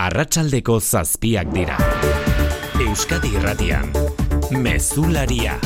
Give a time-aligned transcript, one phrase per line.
[0.00, 1.74] arratsaldeko zazpiak dira.
[2.80, 3.90] Euskadi irratian,
[4.56, 5.58] mezularia.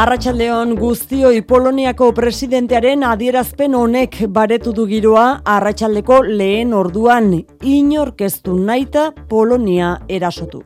[0.00, 5.24] Arratxaldeon guztioi Poloniako presidentearen adierazpen honek baretu du giroa
[5.54, 7.32] arratsaldeko lehen orduan
[7.76, 10.62] inorkeztu naita Polonia erasotu.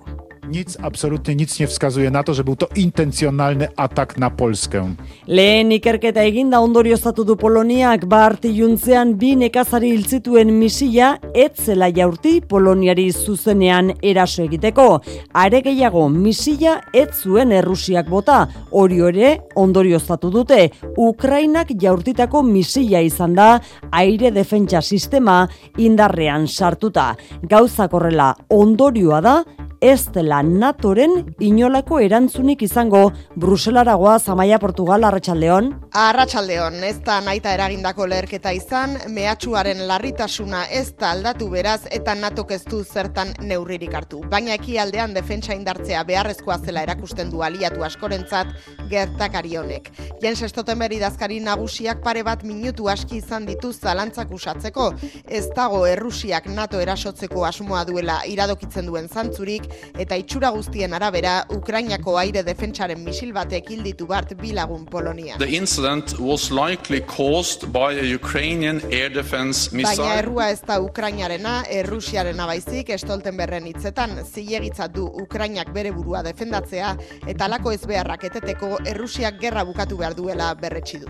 [0.48, 4.94] Nic, absolutnie nic nie wskazuje na to, że był to intencjonalny atak na Polskę.
[5.26, 13.12] Lehen ikerketa eginda ondorioztatu du Poloniak bart iluntzean bi nekazari hiltzituen misila etzela jaurti Poloniari
[13.12, 15.00] zuzenean eraso egiteko.
[15.32, 20.70] Are gehiago misila ez zuen Errusiak bota, hori ere ondorioztatu dute.
[20.96, 25.48] Ukrainak jaurtitako misila izan da aire defentsa sistema
[25.78, 27.14] indarrean sartuta.
[27.42, 29.42] Gauzak horrela ondorioa da
[29.80, 35.70] ez dela natoren inolako erantzunik izango Bruselaragoa Zamaia Portugal Arratsaldeon.
[35.92, 42.52] Arratsaldeon, ez da naita eragindako leherketa izan, mehatxuaren larritasuna ez da aldatu beraz eta natok
[42.52, 44.22] ez zertan neurririk hartu.
[44.30, 48.48] Baina ekialdean defentsa indartzea beharrezkoa zela erakusten du aliatu askorentzat
[48.90, 49.90] gertakari honek.
[50.22, 54.92] Jens Stoltenberg idazkari nagusiak pare bat minutu aski izan ditu zalantzak usatzeko,
[55.28, 62.16] ez dago Errusiak NATO erasotzeko asmoa duela iradokitzen duen zantzurik, eta itxura guztien arabera Ukrainako
[62.18, 65.38] aire defentsaren misil batek hilditu bart bilagun Polonia.
[65.38, 70.04] The incident was likely caused by a Ukrainian air defense missile.
[70.04, 76.96] Baina errua ez da Ukrainarena, Errusiarena baizik Stoltenberren hitzetan zilegitzat du Ukrainak bere burua defendatzea
[77.26, 81.08] eta alako ez beharrak eteteko Errusiak gerra bukatu behar duela berretsi du.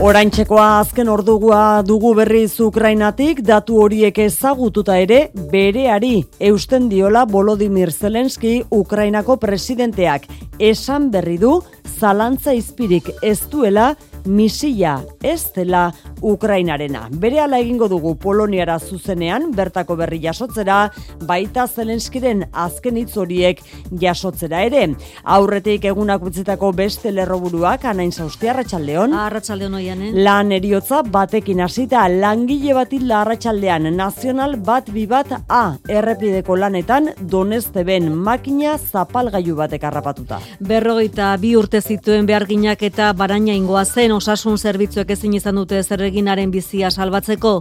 [0.00, 5.18] Oraintxekoa azken ordugua dugu berriz Ukrainatik, datu horiek ezagututa ere,
[5.52, 10.24] bereari eusten diola Volodymyr Zelensky Ukrainako presidenteak.
[10.56, 13.90] Esan berri du zalantza izpirik ez duela
[14.24, 15.90] misila ez dela
[16.22, 17.08] Ukrainarena.
[17.10, 20.90] Bere ala egingo dugu Poloniara zuzenean, bertako berri jasotzera,
[21.26, 23.62] baita Zelenskiren azken hitz horiek
[24.02, 24.82] jasotzera ere.
[25.24, 29.14] Aurretik egunak utzitako beste lerroburuak, anain zauzti arratsaldeon.
[29.14, 30.12] Arratsaldeon oian, eh?
[30.24, 37.84] Lan eriotza batekin hasita langile batil arratsaldean nazional bat bi bat A errepideko lanetan donezte
[37.84, 40.40] ben makina zapalgailu batek harrapatuta.
[40.60, 46.50] Berrogeita bi urte zituen beharginak eta baraina ingoa zen osasun zerbitzuek ezin izan dute zerreginaren
[46.50, 47.52] bizia salbatzeko.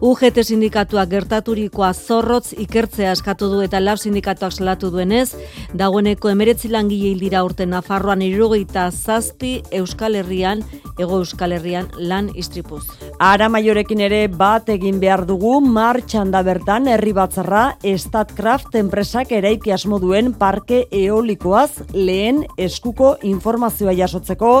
[0.00, 5.34] UGT sindikatuak gertaturikoa zorrotz ikertzea eskatu du eta lab sindikatuak salatu duenez,
[5.74, 10.64] dagoeneko emeretzi langile hildira urte Nafarroan irurogeita zazpi Euskal Herrian,
[10.98, 12.84] Ego Euskal Herrian lan istripuz.
[13.20, 19.72] Ara maiorekin ere bat egin behar dugu martxan da bertan herri batzarra Statcraft enpresak eraiki
[19.72, 24.52] asmo duen parke eolikoaz lehen eskuko informazioa jasotzeko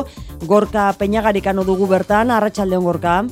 [0.46, 0.88] gorka
[1.36, 3.24] peinagarikano dugu bertan arratsaldeon gorka.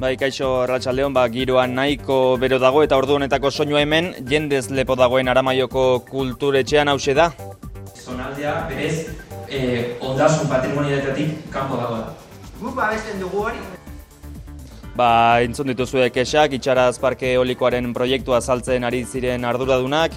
[0.00, 4.96] Bai, kaixo Arratsaldeon, ba giroan nahiko bero dago eta ordu honetako soinu hemen jendez lepo
[4.96, 7.30] dagoen Aramaioko kulturetxean hause da.
[7.94, 9.06] Zonaldea berez
[9.48, 12.14] eh, ondasun patrimonialetatik kanpo dago da.
[12.60, 13.79] Guk babesten dugu hori.
[15.00, 20.12] Ba, entzun dituzue kexak, itxaraz parke eolikoaren proiektua saltzen ari ziren arduradunak,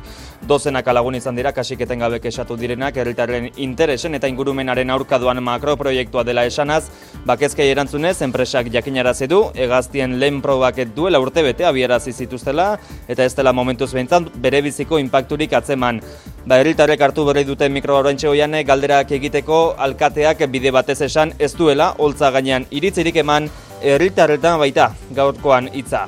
[0.50, 6.44] dozenak alagun izan dira, kasik etengabe kexatu direnak, herritarren interesen eta ingurumenaren aurkaduan makroproiektua dela
[6.50, 6.82] esanaz,
[7.24, 12.74] bakezkei erantzunez, enpresak jakinarazi du, egaztien lehen probak duela urte bete abiarazi zituztela,
[13.08, 16.04] eta ez dela momentuz behintzan bere biziko impacturik atzeman.
[16.44, 21.94] Ba, herritarrek hartu berri duten mikrobaroentxe hoiane, galderak egiteko alkateak bide batez esan ez duela,
[22.04, 23.48] holtza gainean iritzirik eman,
[23.84, 26.08] herritarretan baita gaurkoan hitza.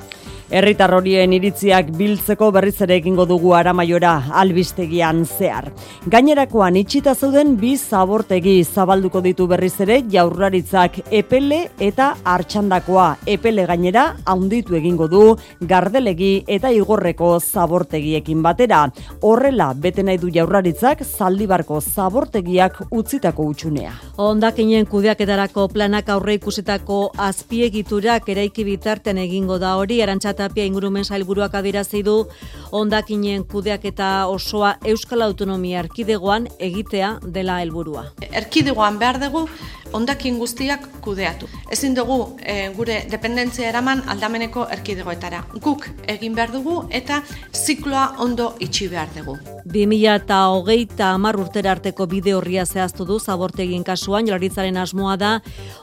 [0.54, 4.12] Herritar horien iritziak biltzeko berriz ere egingo dugu aramaiora
[4.42, 5.72] albistegian zehar.
[6.06, 14.04] Gainerakoan itxita zeuden bi zabortegi zabalduko ditu berriz ere jaurlaritzak epele eta hartxandakoa epele gainera
[14.26, 15.24] handitu egingo du
[15.62, 18.84] gardelegi eta igorreko zabortegiekin batera.
[19.26, 23.96] Horrela bete nahi du jaurlaritzak zaldibarko zabortegiak utzitako utxunea.
[24.22, 30.04] Ondakinen kudeaketarako planak aurre ikusitako azpiegiturak eraiki bitarten egingo da hori,
[30.36, 32.28] arantxatapia ingurumen sailburuak adirazi du
[32.72, 38.12] ondakinen kudeaketa osoa Euskal Autonomia Erkidegoan egitea dela helburua.
[38.32, 39.48] Erkidegoan behar dugu
[39.96, 41.48] ondakin guztiak kudeatu.
[41.72, 45.44] Ezin dugu e, gure dependentzia eraman aldameneko erkidegoetara.
[45.64, 47.22] Guk egin behar dugu eta
[47.54, 49.38] zikloa ondo itxi behar dugu.
[49.66, 55.32] 2000 eta hogeita amar urtera arteko bide horria zehaztu du zabortegin kasuan, jolaritzaren asmoa da,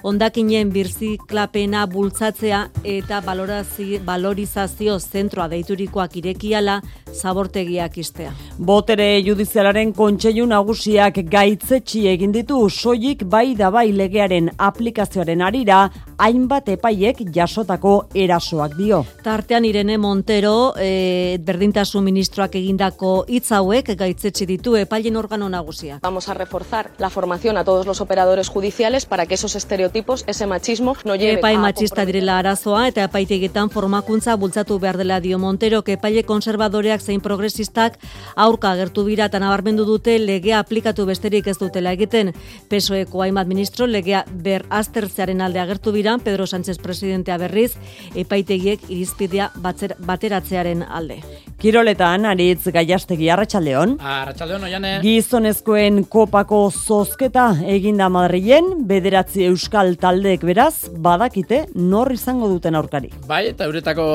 [0.03, 6.81] ondakinen birziklapena bultzatzea eta valorizazio zentroa deiturikoak irekiala
[7.12, 8.32] zabortegiak istea.
[8.59, 15.82] Botere judizialaren kontseilu nagusiak gaitzetsi egin ditu soilik bai da bai legearen aplikazioaren arira
[16.23, 19.03] hainbat epaiek jasotako erasoak dio.
[19.25, 25.99] Tartean Irene Montero, e, berdintasun ministroak egindako hitz hauek gaitzetsi ditu epailen organo nagusia.
[26.03, 30.47] Vamos a reforzar la formación a todos los operadores judiciales para que esos estereotipos, ese
[30.47, 35.83] machismo, no lleve Epai machista direla arazoa eta epaitegetan formakuntza bultzatu behar dela dio Montero,
[35.83, 37.99] que epaile konservadoreak zein progresistak
[38.37, 42.31] aurka agertu bira eta nabarmendu dute legea aplikatu besterik ez dutela egiten.
[42.69, 47.76] Pesoeko hainbat ministro legea ber aztertzearen alde agertu bira, Pedro Sánchez presidentea berriz,
[48.14, 51.20] epaitegiek irizpidea batzer, bateratzearen alde.
[51.62, 53.97] Kiroletan, aritz gaiastegi arratsaldeon.
[54.00, 55.00] Arratxaldeon, oiane.
[55.03, 63.12] Gizonezkoen kopako zozketa eginda Madrilen, bederatzi euskal taldeek beraz, badakite nor izango duten aurkari.
[63.29, 64.06] Bai, eta euretako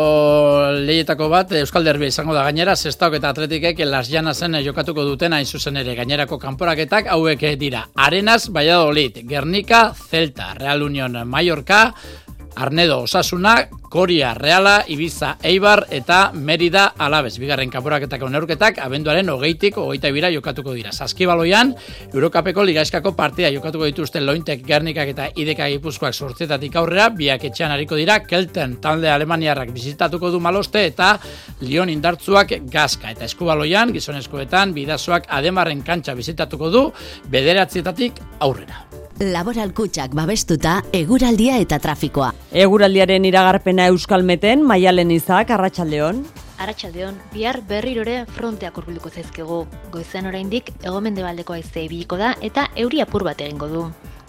[0.84, 5.46] lehietako bat, Euskal Derbi izango da gainera, zestauk eta atletikek las janazen jokatuko duten hain
[5.46, 7.86] zuzen ere gainerako kanporaketak hauek dira.
[7.96, 11.77] Arenas, Valladolid, Gernika, Celta, Real Unión, Mallorca,
[12.58, 17.38] Arnedo Osasuna, Koria Reala, Ibiza Eibar eta Merida Alabez.
[17.38, 20.92] Bigarren kanporaketako neurketak abenduaren hogeitik hogeita bira jokatuko dira.
[20.92, 21.76] Saskibaloian,
[22.10, 27.96] Eurokapeko ligaiskako partia jokatuko dituzten lointek Gernikak eta Ideka Gipuzkoak sortzetatik aurrera, biak etxean hariko
[27.96, 31.14] dira, Kelten talde Alemaniarrak bizitatuko du maloste eta
[31.62, 33.14] Lion indartzuak gazka.
[33.14, 36.86] Eta eskubaloian, gizonezkoetan, bidazoak ademarren kantxa bizitatuko du,
[37.30, 38.87] bederatzietatik aurrera.
[39.18, 42.28] Laboral kutsak babestuta eguraldia eta trafikoa.
[42.54, 46.20] Eguraldiaren iragarpena euskalmeten, maialen izak, arratsaldeon.
[46.62, 49.64] Arratxaldeon, bihar berrirore fronteak urbilduko zaizkegu.
[49.90, 53.84] Goizean oraindik egomendebaldeko aize ibiliko da eta euri apur bat egingo du.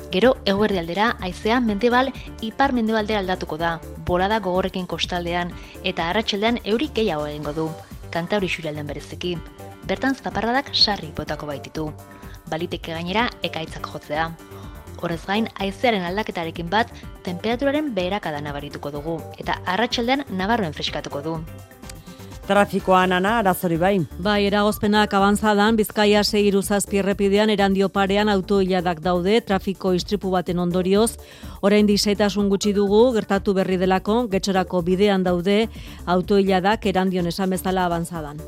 [0.08, 2.08] Gero, eguerdi aldera, aizea mendebal
[2.40, 3.74] ipar mendebaldera aldatuko da,
[4.08, 5.52] bolada gogorrekin kostaldean,
[5.84, 7.68] eta arratsaldean euri gehiago egingo du.
[8.08, 9.36] Kantauri xurialden berezeki.
[9.84, 11.90] Bertan zaparradak sarri botako baititu.
[12.48, 14.30] Baliteke gainera, ekaitzak jotzea.
[15.00, 16.90] Horrez gain, haizearen aldaketarekin bat,
[17.26, 21.36] temperaturaren beherakada nabarituko dugu, eta arratsaldean nabarren freskatuko du.
[22.48, 23.98] Trafikoan ana, arazori bai.
[24.24, 31.18] Bai, eragozpenak abantzadan, Bizkaia segiru zazpi errepidean erandio parean autoiladak daude, trafiko istripu baten ondorioz,
[31.60, 35.58] orain disaitasun gutxi dugu, gertatu berri delako, getxorako bidean daude,
[36.06, 38.40] autoiladak erandion esan bezala abantzadan.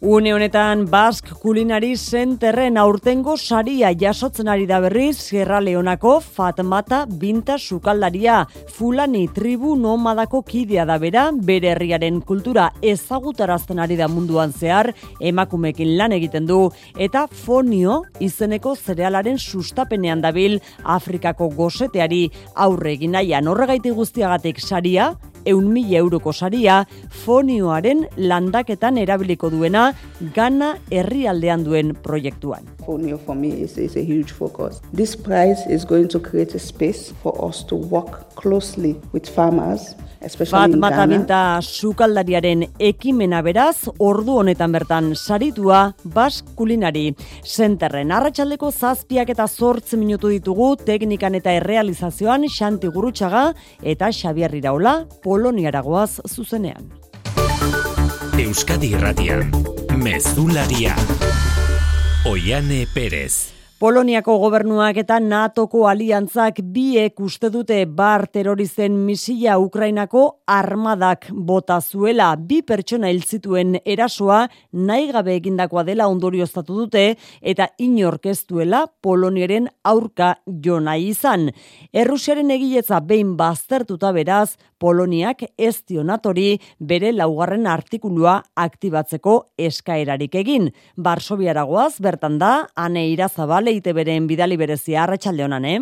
[0.00, 7.56] Une honetan Bask Kulinari Centerren aurtengo saria jasotzen ari da berriz Sierra Leonako Fatmata Binta
[7.58, 8.46] sukaldaria.
[8.68, 15.96] Fulani tribu nomadako kidea da bera bere herriaren kultura ezagutarazten ari da munduan zehar emakumekin
[15.96, 16.70] lan egiten du.
[16.98, 22.28] Eta Fonio izeneko zerealaren sustapenean dabil Afrikako goseteari.
[22.54, 25.14] Aurre egin nahian horregaiti guztiagatik saria
[25.46, 26.84] eun mila euroko saria
[27.24, 29.92] fonioaren landaketan erabiliko duena
[30.34, 32.64] gana herrialdean duen proiektuan.
[32.86, 34.80] Fonio for me is, is a huge focus.
[34.92, 39.94] This prize is going to create a space for us to work closely with farmers
[40.24, 47.10] Bat matabinta sukaldariaren ekimena beraz, ordu honetan bertan saritua bas kulinari.
[47.44, 53.50] Senterren arratsaldeko zazpiak eta zortz minutu ditugu teknikan eta errealizazioan xanti gurutxaga
[53.82, 54.94] eta Xabier Iraola
[55.34, 56.84] Poloniaragoaz zuzenean.
[58.38, 59.50] Euskadi Irratian,
[59.98, 60.94] Mezularia,
[62.30, 63.54] Oiane Perez.
[63.82, 72.30] Poloniako gobernuak eta NATOko aliantzak biek uste dute bar terroristen misia Ukrainako armadak bota zuela
[72.38, 74.38] bi pertsona hil zituen erasoa
[74.72, 77.02] nahi gabe egindakoa dela ondorioztatu dute
[77.42, 81.50] eta inork ez duela Poloniaren aurka jo nahi izan.
[81.92, 90.70] Errusiaren egiletza behin baztertuta beraz, Poloniak ez dionatori bere laugarren artikulua aktibatzeko eskaerarik egin.
[90.96, 95.80] Barsobiaragoaz bertan da, ane irazabale ite beren bidali berezia arratsalde eh?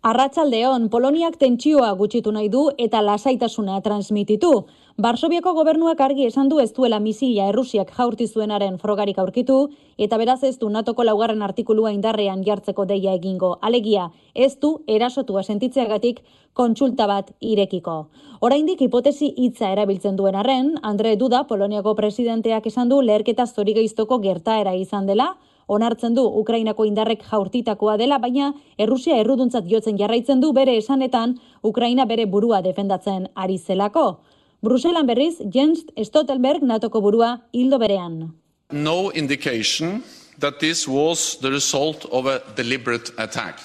[0.00, 4.48] Arratsaldeon, Poloniak tentsioa gutxitu nahi du eta lasaitasuna transmititu.
[4.96, 9.58] Barsobiako gobernuak argi esan du ez duela misilia Errusiak jaurti zuenaren frogarik aurkitu
[9.98, 13.58] eta beraz ez du NATOko laugarren artikulua indarrean jartzeko deia egingo.
[13.60, 18.06] Alegia, ez du erasotua sentitzeagatik kontsulta bat irekiko.
[18.40, 24.74] Oraindik hipotesi hitza erabiltzen duen arren, Andre Duda Poloniako presidenteak esan du leherketa zori gertaera
[24.74, 25.34] izan dela,
[25.70, 32.06] onartzen du Ukrainako indarrek jaurtitakoa dela, baina Errusia erruduntzat jotzen jarraitzen du bere esanetan Ukraina
[32.10, 34.20] bere burua defendatzen ari zelako.
[34.62, 38.34] Bruselan berriz, Jens Stoltenberg natoko burua hildo berean.
[38.72, 40.02] No indication
[40.38, 43.58] that this was the result of a deliberate attack.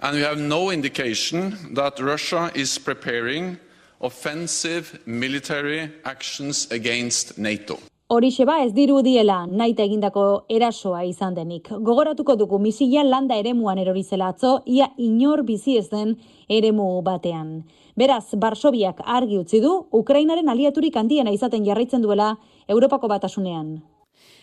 [0.00, 3.56] And we have no indication that Russia is preparing
[4.00, 7.78] offensive military actions against NATO.
[8.12, 11.70] Horixe ba ez dirudiela naita egindako erasoa izan denik.
[11.86, 17.62] Gogoratuko dugu misila landa eremuan erorizela atzo, ia inor bizi ez den eremu batean.
[17.96, 22.34] Beraz, Barsobiak argi utzi du, Ukrainaren aliaturik handiena izaten jarraitzen duela
[22.68, 23.78] Europako batasunean.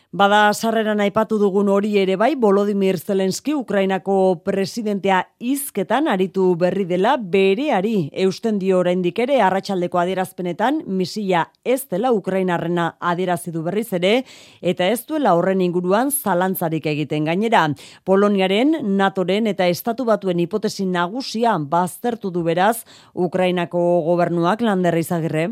[0.09, 7.11] Bada sarreran aipatu dugun hori ere bai, Volodymyr Zelenski Ukrainako presidentea hizketan aritu berri dela
[7.21, 14.23] bereari eusten dio oraindik ere arratsaldeko adierazpenetan misila ez dela Ukrainarrena adierazi du berriz ere
[14.73, 17.67] eta ez duela horren inguruan zalantzarik egiten gainera.
[18.03, 22.79] Poloniaren, NATOren eta estatu batuen hipotesi nagusia baztertu du beraz
[23.13, 25.51] Ukrainako gobernuak landerri izagirre.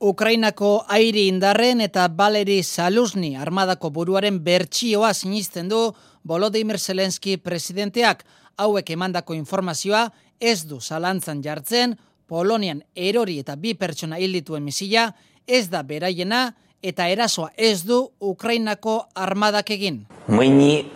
[0.00, 5.92] Ukrainako airi indarren eta Valeri Saluzny armadako buruaren bertsioa sinisten du
[6.24, 8.24] Volodymyr Zelensky presidenteak
[8.56, 10.06] hauek emandako informazioa
[10.40, 15.10] ez du zalantzan jartzen Polonian erori eta bi pertsona hildituen misila
[15.46, 20.06] ez da beraiena eta erasoa ez du Ukrainako armadak egin.
[20.28, 20.86] Мені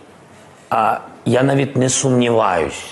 [0.70, 2.84] а, я навіть не сумніваюсь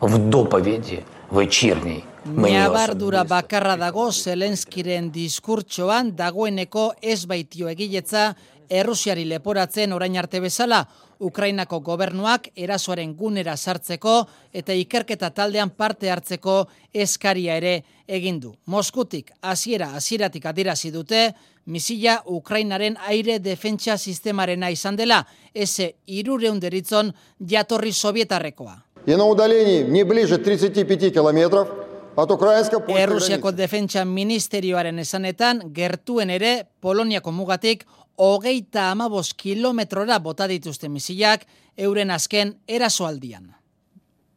[0.00, 0.98] в доповіді
[1.30, 2.04] вечірній.
[2.26, 8.34] Ñabardura bakarra dago Zelenskiren diskurtsoan dagoeneko ez baitio egiletza
[8.72, 10.78] Errusiari leporatzen orain arte bezala
[11.22, 14.14] Ukrainako gobernuak erasoaren gunera sartzeko
[14.52, 16.54] eta ikerketa taldean parte hartzeko
[16.94, 17.74] eskaria ere
[18.08, 18.54] egin du.
[18.66, 21.34] Moskutik hasiera hasieratik adierazi dute
[21.66, 28.84] misila Ukrainaren aire defentsa sistemarena izan dela, ese 300 deritzon jatorri sovietarrekoa.
[29.04, 31.85] И на удалении не ближе 35 километров от украинско-польской
[32.17, 37.85] Errusiako defentsa ministerioaren esanetan, gertuen ere Poloniako mugatik
[38.17, 41.45] hogeita amabos kilometrora bota dituzte misilak
[41.77, 43.56] euren azken erasoaldian.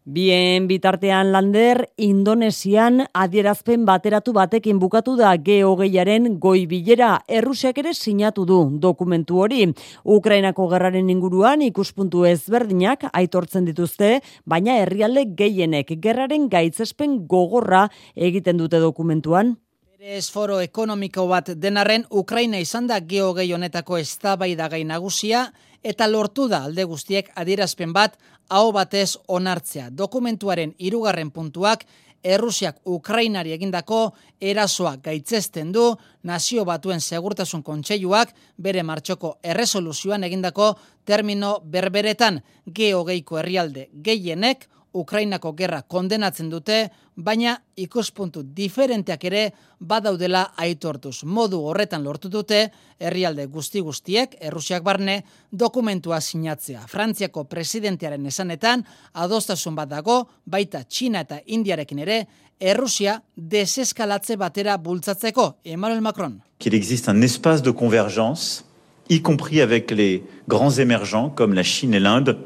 [0.05, 7.19] Bien bitartean lander, Indonesian adierazpen bateratu batekin bukatu da G20aren goi bilera.
[7.29, 9.67] Errusiak ere sinatu du dokumentu hori.
[10.05, 18.81] Ukrainako gerraren inguruan ikuspuntu ezberdinak aitortzen dituzte, baina herrialde gehienek gerraren gaitzespen gogorra egiten dute
[18.81, 19.59] dokumentuan.
[20.01, 25.51] Berez foro ekonomiko bat denarren Ukraina izan da geogei honetako eztabaidagai nagusia
[25.83, 28.17] eta lortu da alde guztiek adierazpen bat
[28.51, 29.89] aho batez onartzea.
[29.91, 31.87] Dokumentuaren hirugarren puntuak
[32.23, 35.87] Errusiak Ukrainari egindako erasoa gaitzesten du
[36.29, 40.75] nazio batuen segurtasun kontseiluak bere martxoko erresoluzioan egindako
[41.09, 49.43] termino berberetan geogeiko herrialde gehienek Ukrainako gerra kondenatzen dute, baina ikuspuntu diferenteak ere
[49.79, 51.23] badaudela aitortuz.
[51.25, 52.65] Modu horretan lortu dute,
[52.99, 55.21] herrialde guzti guztiek, Errusiak barne,
[55.53, 56.87] dokumentua sinatzea.
[56.89, 62.25] Frantziako presidentearen esanetan, adostasun bat dago, baita Txina eta Indiarekin ere,
[62.61, 65.61] Errusia deseskalatze batera bultzatzeko.
[65.65, 66.41] Emmanuel Macron.
[66.59, 68.65] Qu'il existe un espace de convergence,
[69.09, 72.39] y compris avec les grands émergents comme la Chine et l'Inde,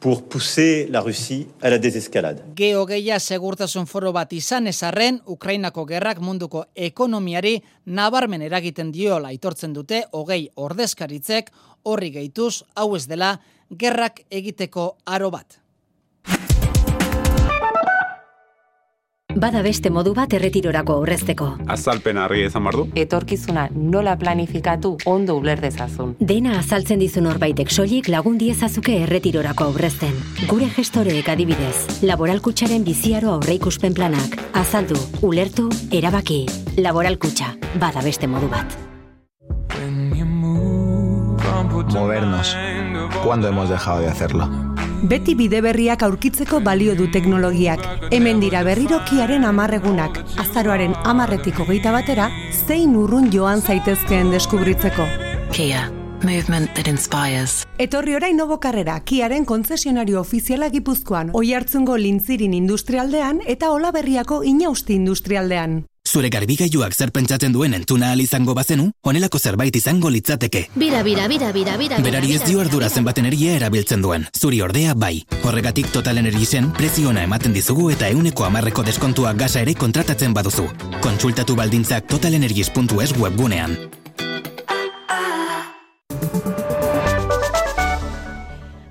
[0.00, 2.42] pour pousser la Russie à la désescalade.
[2.54, 10.04] Geogeia segurtasun foro bat izan ezarren, Ukrainako gerrak munduko ekonomiari nabarmen eragiten diola aitortzen dute
[10.12, 11.50] hogei ordezkaritzek
[11.84, 13.36] horri gehituz hau ez dela
[13.70, 15.65] gerrak egiteko aro bat.
[19.36, 21.46] Bada beste modu bat erretirorako aurrezteko.
[21.68, 22.86] Azalpen argi ezan bardu.
[22.96, 26.14] Etorkizuna nola planifikatu ondo uler dezazun.
[26.20, 30.14] Dena azaltzen dizun horbaitek soilik lagun diezazuke erretirorako aurrezten.
[30.48, 34.38] Gure gestoreek adibidez, laboralkutsaren biziaro aurreikuspen planak.
[34.56, 36.46] Azaldu, ulertu, erabaki.
[36.80, 38.78] Laboralkutxa, bada beste modu bat.
[41.92, 42.56] Movernos.
[43.22, 44.65] ¿Cuándo hemos dejado de hacerlo?
[45.04, 47.82] Beti bide berriak aurkitzeko balio du teknologiak.
[48.16, 50.22] Hemen dira berrirokiaren amarregunak.
[50.40, 52.30] Azaroaren amarretik hogeita batera,
[52.66, 55.04] zein urrun joan zaitezkeen deskubritzeko.
[55.52, 55.90] Kia,
[56.24, 57.66] movement that inspires.
[57.78, 64.96] Etorri orain nobo karrera, kiaren kontzesionario ofiziala gipuzkoan, oi hartzungo lintzirin industrialdean eta olaberriako inausti
[64.96, 65.82] industrialdean.
[66.16, 70.62] Zure garbigailuak zer pentsatzen duen entzuna ahal izango bazenu, honelako zerbait izango litzateke.
[70.74, 71.98] Bira, bira, bira, bira, bira.
[72.00, 74.24] Berari ez dio ardura zenbat energia erabiltzen duen.
[74.32, 75.26] Zuri ordea bai.
[75.42, 80.64] Horregatik Total Energiesen preziona ematen dizugu eta euneko amarreko deskontua gasa ere kontratatzen baduzu.
[81.04, 83.76] Kontsultatu baldintzak totalenergies.es webgunean.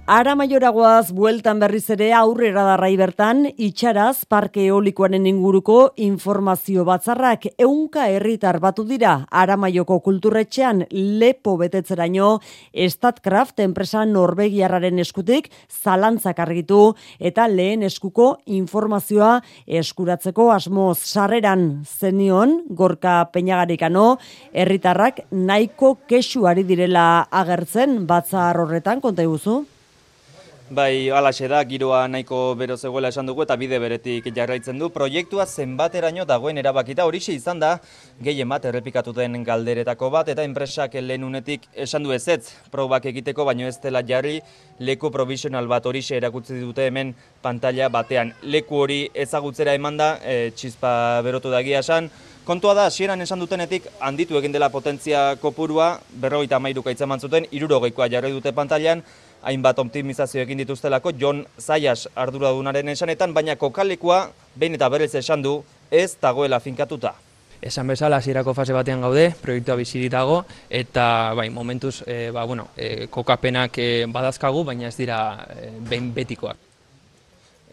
[0.06, 8.06] Ara maioragoaz bueltan berriz ere aurrera darrai bertan, itxaraz parke eolikoaren inguruko informazio batzarrak eunka
[8.14, 12.30] herritar batu dira ara maioko kulturretxean lepo betetzeraino
[12.70, 23.24] Statcraft enpresa Norvegiarraren eskutik zalantzak argitu eta lehen eskuko informazioa eskuratzeko asmoz sarreran zenion gorka
[23.34, 24.20] peñagarikano
[24.54, 29.64] herritarrak nahiko kesuari direla agertzen batzar horretan konta iguzu?
[30.66, 34.88] Bai, alaxe da, giroa nahiko bero zegoela esan dugu eta bide beretik jarraitzen du.
[34.90, 37.76] Proiektua zenbateraino dagoen erabakita horixe izan da,
[38.18, 43.46] gehien bat errepikatu den galderetako bat, eta enpresak lehen unetik esan du ezetz, probak egiteko,
[43.46, 44.40] baino ez dela jarri,
[44.80, 48.34] leku provisional bat horixe erakutzi dute hemen pantalla batean.
[48.42, 52.10] Leku hori ezagutzera eman da, e, txizpa berotu dagia esan,
[52.46, 55.88] Kontua da, hasieran esan dutenetik handitu egin dela potentzia kopurua,
[56.22, 59.02] berrogeita mairuka itzaman zuten, irurogeikoa jarri dute pantailan,
[59.46, 64.26] hainbat optimizazio egin dituztelako John Zayas arduradunaren esanetan, baina kokalekua
[64.56, 65.60] behin eta berez esan du
[65.92, 67.14] ez dagoela finkatuta.
[67.66, 72.68] Esan bezala, hasierako fase batean gaude, proiektua bizirik dago, eta bai, momentuz e, ba, bueno,
[72.78, 76.62] e, kokapenak e, badazkagu, baina ez dira e, behin betikoak.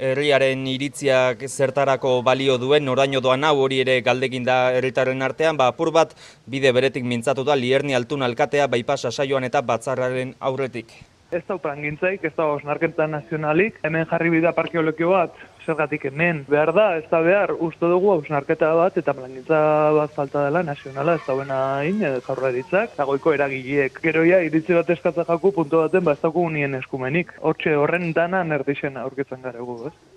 [0.02, 5.68] Herriaren iritziak zertarako balio duen, noraino doan hau hori ere galdekin da herritaren artean, ba,
[5.74, 6.16] apur bat
[6.48, 10.96] bide beretik mintzatuta lierni altun alkatea baipasa saioan eta batzarraren aurretik
[11.32, 16.72] ez da plangintzaik, ez da osnarkenta nazionalik, hemen jarri bida parkeologio bat, zergatik hemen behar
[16.76, 19.60] da, ez da behar, uste dugu osnarketa bat, eta plangintza
[19.96, 24.00] bat falta dela nazionala, ez da buena hain, jaurra eritzak, dagoiko eragileek.
[24.04, 27.32] Geroia, iritzi bat eskatza jaku puntu baten, ba, ez da nien eskumenik.
[27.40, 30.11] Hortxe horren dana nerdixen aurketzen gara gu, ez?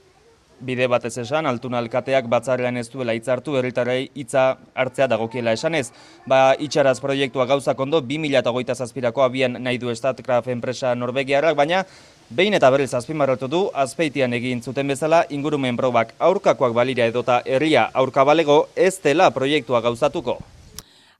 [0.65, 5.91] Bide batez esan, altuna alkateak batzarrean ez duela hitzartu herritarrei hitza hartzea dagokiela esanez.
[6.27, 11.83] Ba, itxaraz proiektua gauzak ondo, 2008 zazpirako abian nahi du Statcraft enpresa Norvegiarrak, baina
[12.29, 17.89] behin eta berriz azpimarratu du, azpeitian egin zuten bezala, ingurumen probak aurkakoak balira edota herria
[17.93, 20.39] aurkabalego ez dela proiektua gauzatuko.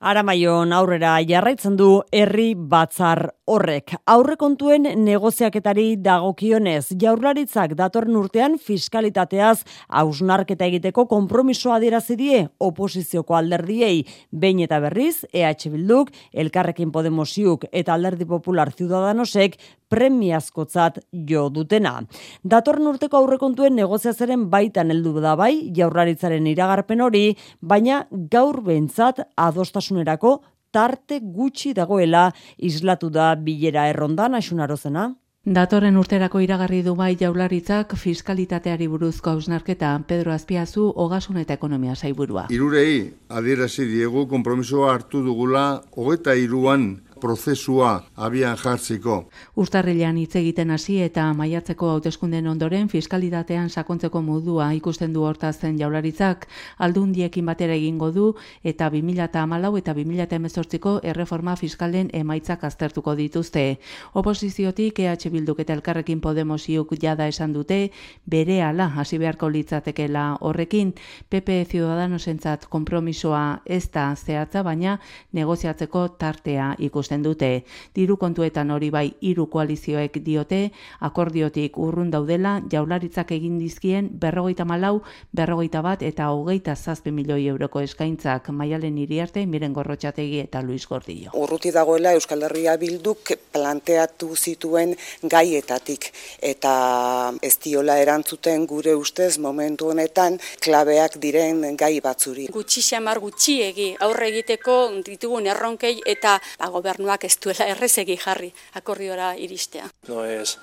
[0.05, 3.93] Aramaion aurrera jarraitzen du herri batzar horrek.
[4.09, 14.63] Aurrekontuen negoziaketari dagokionez, jaurlaritzak datorren urtean fiskalitateaz hausnarketa egiteko konpromisoa adierazi die oposizioko alderdiei behin
[14.65, 19.59] eta berriz EH Bilduk, Elkarrekin Podemosiuk eta Alderdi Popular Ciudadanosek
[19.89, 20.99] premiazkotzat
[21.29, 21.99] jo dutena.
[22.43, 27.25] Datorren urteko aurrekontuen negoziazaren baitan heldu da bai jaurlaritzaren iragarpen hori,
[27.61, 30.39] baina gaur behintzat adostasunerako
[30.71, 35.13] tarte gutxi dagoela islatu da bilera errondan asunarozena.
[35.45, 42.47] Datorren urterako iragarri du bai jaularitzak fiskalitateari buruzko hausnarketa Pedro Azpiazu ogasun eta ekonomia saiburua.
[42.49, 46.95] Irurei adierazi diegu konpromisoa hartu dugula hogeta iruan
[47.25, 49.15] prozesua abian jartziko.
[49.57, 56.45] Urtarrilean hitz egiten hasi eta maiatzeko hauteskunden ondoren fiskalitatean sakontzeko modua ikusten du hortazen jaularitzak
[56.85, 58.27] aldundiekin batera egingo du
[58.63, 63.65] eta 2014 eta 2018ko erreforma fiskalen emaitzak aztertuko dituzte.
[64.13, 67.89] Oposiziotik EH Bilduk eta Elkarrekin Podemosiuk jada esan dute
[68.29, 70.93] berehala hasi beharko litzatekeela horrekin
[71.29, 74.99] PP Ciudadanosentzat konpromisoa ez da zehatza baina
[75.33, 77.63] negoziatzeko tartea ikusten ikusten dute.
[77.95, 85.01] Diru kontuetan hori bai hiru koalizioek diote, akordiotik urrun daudela, jaularitzak egin dizkien berrogeita malau,
[85.31, 91.31] berrogeita bat eta hogeita zazpi milioi euroko eskaintzak maialen iriarte, miren gorrotxategi eta Luis Gordillo.
[91.33, 99.89] Urruti dagoela Euskal Herria bilduk planteatu zituen gaietatik eta ez diola erantzuten gure ustez momentu
[99.89, 102.47] honetan klabeak diren gai batzuri.
[102.51, 104.75] Gutxi xamar gutxiegi aurre egiteko
[105.05, 106.69] ditugun erronkei eta ba,
[107.05, 109.89] gobernuak ez duela errezegi jarri akordiora iristea.
[110.07, 110.57] No es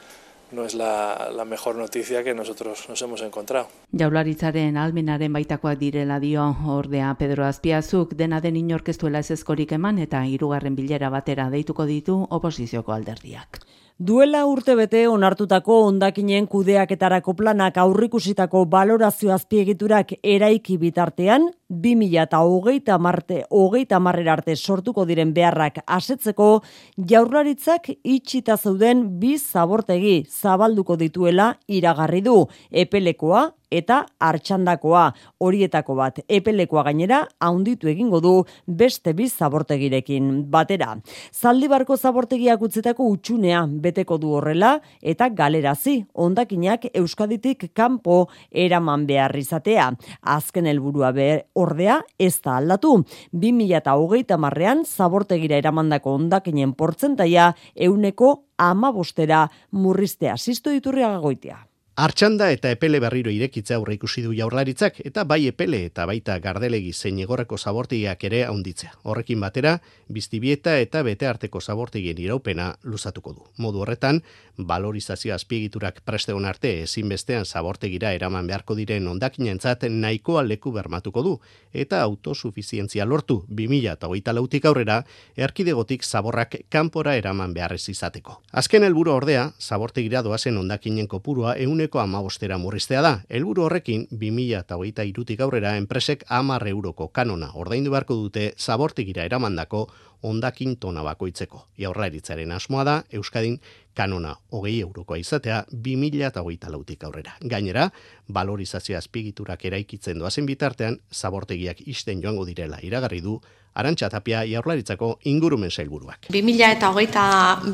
[0.52, 3.68] no es la, la mejor noticia que nosotros nos hemos encontrado.
[3.96, 10.26] Jaularitzaren almenaren baitakoak direla dio ordea Pedro Azpiazuk dena den inorkestuela ez ezkorik eman eta
[10.26, 13.62] hirugarren bilera batera deituko ditu oposizioko alderdiak.
[14.00, 22.96] Duela urte bete onartutako ondakinen kudeaketarako planak aurrikusitako balorazio azpiegiturak eraiki bitartean, 2000 eta hogeita
[22.98, 26.62] marte, hogeita marrera arte sortuko diren beharrak asetzeko,
[26.96, 32.46] jaurlaritzak itxita zeuden bi zabortegi zabalduko dituela iragarri du.
[32.70, 35.06] Epelekoa, eta hartxandakoa
[35.40, 38.35] horietako bat epelekoa gainera haunditu egingo du
[38.66, 40.96] beste biz zabortegirekin batera.
[41.32, 49.90] Zaldibarko zabortegiak utzetako utxunea beteko du horrela eta galerazi ondakinak Euskaditik kanpo eraman behar izatea.
[50.22, 52.98] Azken helburua be ordea ez da aldatu.
[53.32, 60.37] 2008 marrean zabortegira eramandako ondakinen portzentaia euneko ama bostera murriztea.
[60.37, 61.71] Sisto diturria gagoitea.
[61.94, 66.94] Artxanda eta epele berriro irekitza aurre ikusi du jaurlaritzak eta bai epele eta baita gardelegi
[66.94, 68.94] zein egorreko zabortiak ere haunditzea.
[69.05, 69.74] Horrekin batera,
[70.09, 73.44] biztibieta eta bete arteko zabortigien iraupena luzatuko du.
[73.59, 74.22] Modu horretan,
[74.57, 81.35] valorizazio azpiegiturak prestegon arte ezinbestean zabortegira eraman beharko diren ondakinentzat nahikoa leku bermatuko du
[81.74, 85.02] eta autosufizientzia lortu 2000 eta lautik aurrera
[85.37, 88.40] erkidegotik zaborrak kanpora eraman beharrez izateko.
[88.50, 93.10] Azken helburu ordea, zabortegira doazen ondakinen kopurua eun euneko amabostera murriztea da.
[93.28, 99.24] Helburu horrekin, 2000 eta hogeita irutik aurrera, enpresek amar euroko kanona ordaindu beharko dute zabortikira
[99.26, 99.88] eramandako
[100.22, 101.66] ondakin tona bakoitzeko.
[101.78, 103.58] Jaurlaritzaren asmoa da, Euskadin
[103.94, 107.34] kanona hogei eurokoa izatea 2000 eta hogeita lautik aurrera.
[107.42, 107.90] Gainera,
[108.28, 113.40] valorizazio azpigiturak eraikitzen doazen bitartean, zabortegiak isten joango direla iragarri du,
[113.74, 116.28] Arantxa Tapia jaurlaritzako ingurumen sailburuak.
[116.32, 117.24] 2000 eta hogeita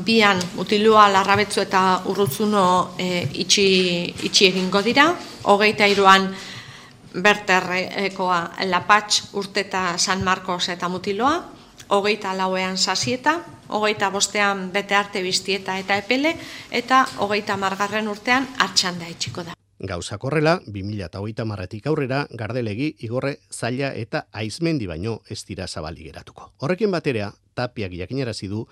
[0.05, 2.63] bian utilua larrabetzu eta urrutzuno
[2.97, 3.67] e, itxi,
[4.29, 5.09] itxi egingo dira.
[5.43, 6.29] Hogeita iruan
[7.13, 11.37] berterrekoa Lapatx, Urteta, San Marcos eta Mutiloa.
[11.89, 16.35] Hogeita lauean sasieta, hogeita bostean bete arte biztieta eta epele,
[16.71, 19.58] eta hogeita margarren urtean hartxanda itxiko da.
[19.79, 26.51] Gauza korrela, 2008 marretik aurrera, gardelegi, igorre, zaila eta aizmendi baino ez dira zabali geratuko.
[26.59, 28.63] Horrekin baterea, tapiak jakinarazi du,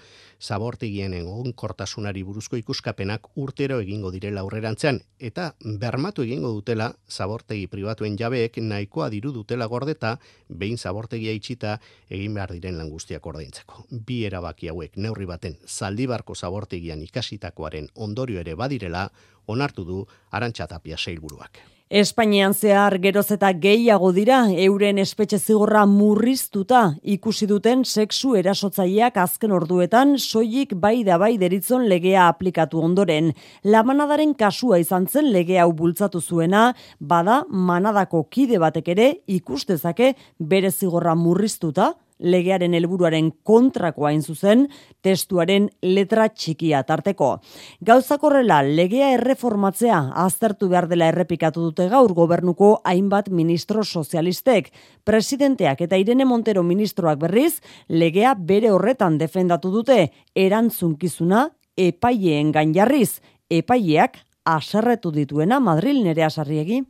[0.41, 5.49] zabortegien egon kortasunari buruzko ikuskapenak urtero egingo direla aurrerantzean, eta
[5.83, 10.15] bermatu egingo dutela, zabortegi pribatuen jabeek nahikoa diru dutela gordeta,
[10.49, 11.77] behin zabortegia itxita
[12.09, 13.87] egin behar diren langustiak ordaintzeko.
[13.91, 19.09] Bi erabaki hauek neurri baten zaldibarko zabortegian ikasitakoaren ondorio ere badirela,
[19.47, 21.76] onartu du Arantxa Tapia seilburuak.
[21.87, 26.81] Espainian zehar geroz eta gehiago dira euren espetxe zigorra murriztuta
[27.15, 33.31] ikusi duten sexu erasotzaileak azken orduetan soilik bai da bai deritzon legea aplikatu ondoren.
[33.63, 40.11] La manadaren kasua izan zen legea hau bultzatu zuena, bada manadako kide batek ere ikustezake
[40.39, 44.67] bere zigorra murriztuta legearen helburuaren kontrakoa zuzen,
[45.01, 47.39] testuaren letra txikia tarteko.
[47.81, 54.71] Gauzakorrela legea erreformatzea aztertu behar dela errepikatu dute gaur gobernuko hainbat ministro sozialistek.
[55.03, 64.17] Presidenteak eta Irene Montero ministroak berriz, legea bere horretan defendatu dute erantzunkizuna epaileen gainjarriz, epaileak
[64.47, 66.83] aserretu dituena Madril nerea sarriegi.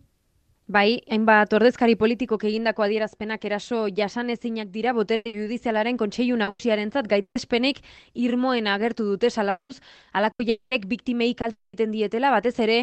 [0.67, 7.77] Bai, hainbat ordezkari politikok egindako adierazpenak eraso jasan ezinak dira botere judizialaren kontseilu nagusiarentzat gaitespenek
[8.19, 9.77] irmoen agertu dute salaz,
[10.12, 12.82] alako jaiek biktimei kalten dietela, batez ere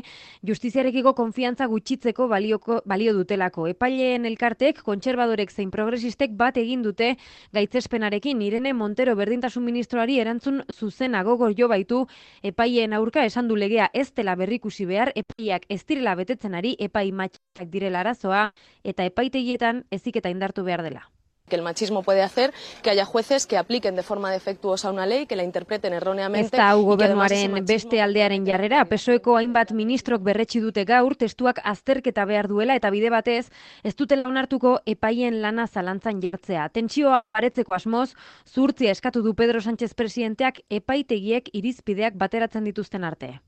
[0.49, 3.67] justiziarekiko konfiantza gutxitzeko balioko, balio dutelako.
[3.75, 7.11] Epaileen elkartek, kontserbadorek zein progresistek bat egin dute
[7.53, 12.07] gaitzespenarekin, Irene Montero berdintasun ministroari erantzun zuzen agogor jo baitu
[12.43, 17.11] epaileen aurka esan du legea ez dela berrikusi behar, epaiak ez direla betetzen ari epai
[17.13, 18.47] matxak direla arazoa
[18.85, 21.09] eta epaitegietan eziketa indartu behar dela
[21.49, 25.27] que el machismo puede hacer que haya jueces que apliquen de forma defectuosa una ley,
[25.27, 26.57] que la interpreten erróneamente.
[26.57, 32.49] Ez da gobernuaren beste aldearen jarrera, pesoeko hainbat ministrok berretsi dute gaur, testuak azterketa behar
[32.49, 33.51] duela eta bide batez,
[33.83, 36.69] ez dutela onartuko epaien lana zalantzan jartzea.
[36.73, 38.15] Tentsioa aretzeko asmoz,
[38.49, 43.41] zurtzia eskatu du Pedro Sánchez presidenteak epaitegiek irizpideak bateratzen dituzten arte.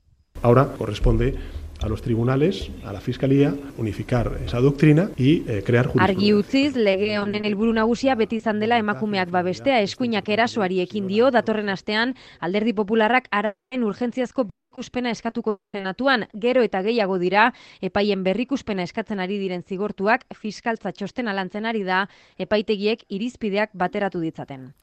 [0.43, 1.33] Ahora corresponde
[1.81, 7.19] a los tribunales, a la fiscalía, unificar esa doctrina y eh, crear Argi utziz, lege
[7.19, 12.73] honen helburu nagusia beti izan dela emakumeak babestea eskuinak erasoari ekin dio datorren astean alderdi
[12.73, 19.63] popularrak araren urgentziazko berrikuspena eskatuko senatuan gero eta gehiago dira epaien berrikuspena eskatzen ari diren
[19.63, 24.73] zigortuak fiskaltza txosten alantzen ari da epaitegiek irizpideak bateratu ditzaten.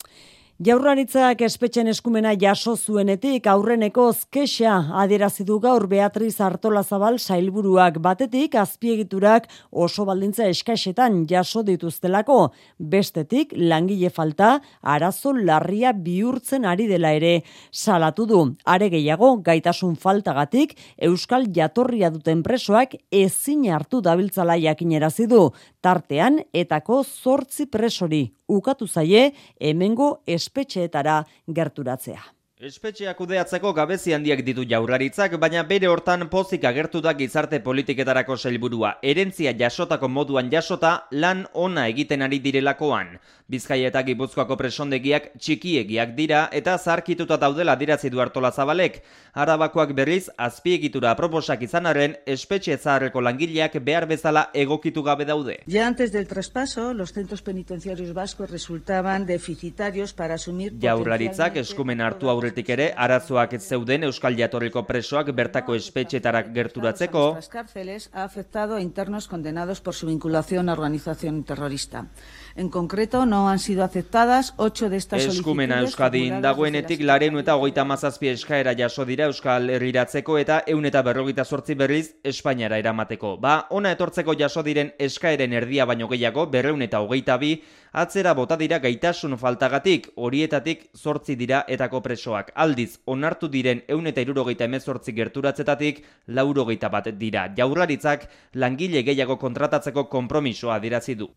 [0.62, 7.98] Jaurlaritzak espetxen eskumena jaso zuenetik aurreneko zkexa adierazi du gaur Beatriz Artola Zabal sailburuak.
[7.98, 12.52] Batetik azpiegiturak oso baldintza eskaxetan jaso dituztelako.
[12.78, 17.42] Bestetik langile falta arazo larria bihurtzen ari dela ere.
[17.72, 25.50] Salatu du are gehiago gaitasun faltagatik euskal jatorria duten presoak ezin hartu dabiltzala jakinerazi du.
[25.82, 32.22] Tartean etako 8 presori ukatu zaie hemengo espetxeetara gerturatzea.
[32.64, 38.94] Espetxeak kudeatzeko gabezi handiak ditu jaurlaritzak, baina bere hortan pozik agertu da gizarte politiketarako sailburua.
[39.02, 43.18] Erentzia jasotako moduan jasota lan ona egiten ari direlakoan.
[43.44, 49.02] Bizkaia eta Gipuzkoako presondegiak txikiegiak dira eta zarkituta daudela dirazi du hartola zabalek.
[49.34, 55.58] Arabakoak berriz, azpiegitura proposak izanaren espetxe zaharreko langileak behar bezala egokitu gabe daude.
[55.68, 60.72] Ja antes del traspaso, los centros penitenciarios vascos resultaban deficitarios para asumir...
[60.80, 67.34] Jaurlaritzak eskumen hartu aurretik ere, arazoak ez zeuden Euskal Jatorriko presoak bertako espetxetarak gerturatzeko.
[67.34, 72.06] Las cárceles ha afectado a internos condenados por su vinculación a organización terrorista.
[72.56, 75.40] En concreto, no han sido aceptadas ocho de estas solicitudes...
[75.40, 81.02] Eskumena Euskadin dagoenetik larenu eta hogeita mazazpi eskaera jaso dira Euskal Herriratzeko eta eun eta
[81.02, 83.32] berrogeita sortzi berriz Espainiara eramateko.
[83.42, 87.56] Ba, ona etortzeko jaso diren eskaeren erdia baino gehiago, berreun eta hogeita bi,
[87.90, 92.52] atzera bota dira gaitasun faltagatik, horietatik sortzi dira etako presoak.
[92.54, 97.48] Aldiz, onartu diren eun eta irurogeita emezortzi gerturatzetatik, laurogeita bat dira.
[97.56, 101.34] Jaurlaritzak langile gehiago kontratatzeko konpromisoa dirazi du.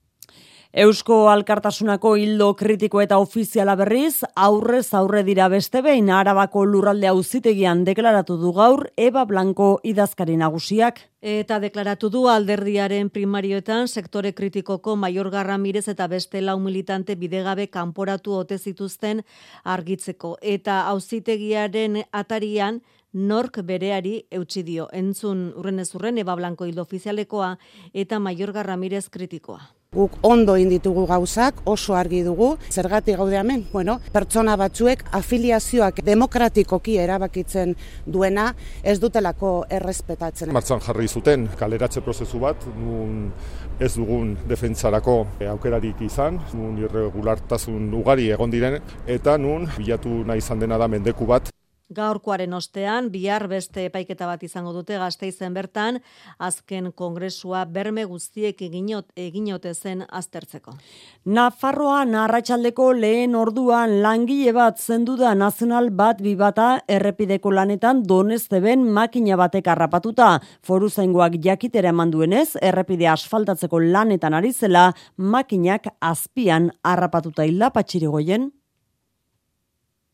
[0.74, 7.86] Eusko Alkartasunako hildo kritiko eta ofiziala berriz, aurrez aurre dira beste behin Arabako lurralde auzitegian
[7.88, 11.00] deklaratu du gaur Eba Blanco idazkari nagusiak.
[11.22, 18.34] Eta deklaratu du alderdiaren primarioetan sektore kritikoko Maior Ramirez eta beste lau militante bidegabe kanporatu
[18.34, 19.24] ote zituzten
[19.64, 20.38] argitzeko.
[20.42, 22.82] Eta auzitegiaren atarian
[23.14, 24.90] nork bereari eutsi dio.
[24.92, 27.58] Entzun urren ez urren Eba Blanco hildo ofizialekoa
[27.94, 29.77] eta Maior Ramirez kritikoa.
[29.96, 36.98] Guk ondo inditugu gauzak, oso argi dugu, zergatik gaude hemen, bueno, pertsona batzuek afiliazioak demokratikoki
[37.00, 37.72] erabakitzen
[38.04, 38.50] duena
[38.84, 40.52] ez dutelako errespetatzen.
[40.52, 43.32] Martzan jarri zuten kaleratze prozesu bat, nun
[43.80, 45.22] ez dugun defentsarako
[45.56, 51.32] aukerarik izan, nun irregulartasun ugari egon diren, eta nun bilatu nahi izan dena da mendeku
[51.32, 51.48] bat.
[51.88, 56.02] Gaurkoaren ostean, bihar beste epaiketa bat izango dute gazteizen bertan,
[56.38, 60.74] azken kongresua berme guztiek eginot, eginote zen aztertzeko.
[61.24, 68.84] Nafarroa narratxaldeko lehen orduan langile bat zendu da nazional bat bibata errepideko lanetan donezte ben
[68.92, 70.42] makina batek harrapatuta.
[70.62, 78.52] Foru zaingoak jakitera eman duenez, errepide asfaltatzeko lanetan ari zela makinak azpian harrapatuta hila patxirigoien.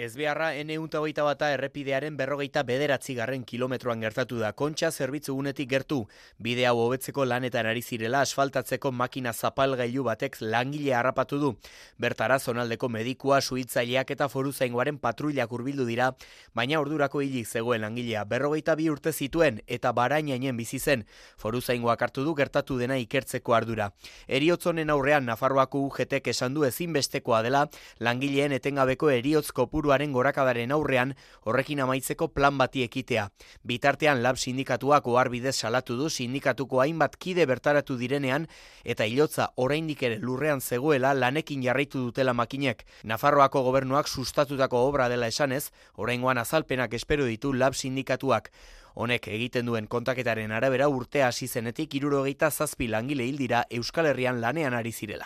[0.03, 5.69] Ez beharra, ene hogeita bata errepidearen berrogeita bederatzi garren kilometroan gertatu da, kontxa zerbitzu unetik
[5.69, 6.01] gertu,
[6.43, 11.51] bide hau hobetzeko lanetan ari zirela asfaltatzeko makina zapalgailu batek langile harrapatu du.
[11.97, 16.09] Bertara zonaldeko medikua, suitzaileak eta foru zaingoaren patruilak urbildu dira,
[16.53, 22.03] baina ordurako hilik zegoen langilea berrogeita bi urte zituen eta barainainen bizi zen, foru zaingoak
[22.09, 23.93] hartu du gertatu dena ikertzeko ardura.
[24.27, 27.65] Eriotzonen aurrean Nafarroako UGTek esan du ezinbestekoa dela,
[28.03, 31.13] langileen etengabeko eriotz kopuru kopuruaren gorakadaren aurrean
[31.45, 33.29] horrekin amaitzeko plan bati ekitea.
[33.63, 38.47] Bitartean lab sindikatuak oharbidez salatu du sindikatuko hainbat kide bertaratu direnean
[38.83, 42.85] eta hilotza oraindik ere lurrean zegoela lanekin jarraitu dutela makinek.
[43.03, 48.49] Nafarroako gobernuak sustatutako obra dela esanez, oraingoan azalpenak espero ditu lab sindikatuak.
[48.93, 54.75] Honek egiten duen kontaketaren arabera urte hasi zenetik irurogeita zazpi langile hildira Euskal Herrian lanean
[54.77, 55.25] ari zirela.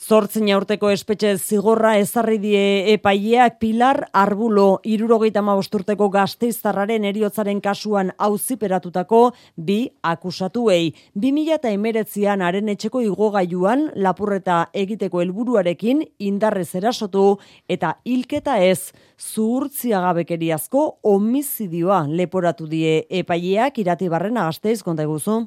[0.00, 9.20] Zortzen urteko espetxe zigorra ezarri die epaileak Pilar Arbulo irurogeita mabosturteko gazteiztarraren eriotzaren kasuan auziperatutako
[9.56, 10.94] bi akusatuei.
[11.14, 17.26] 2000 eta emeretzian haren etxeko igogailuan lapurreta egiteko helburuarekin indarrez erasotu
[17.68, 25.40] eta hilketa ez zuhurtziagabekeriazko homizidioa leporatu die epaileak irati barrena gazteiz konta eguzu.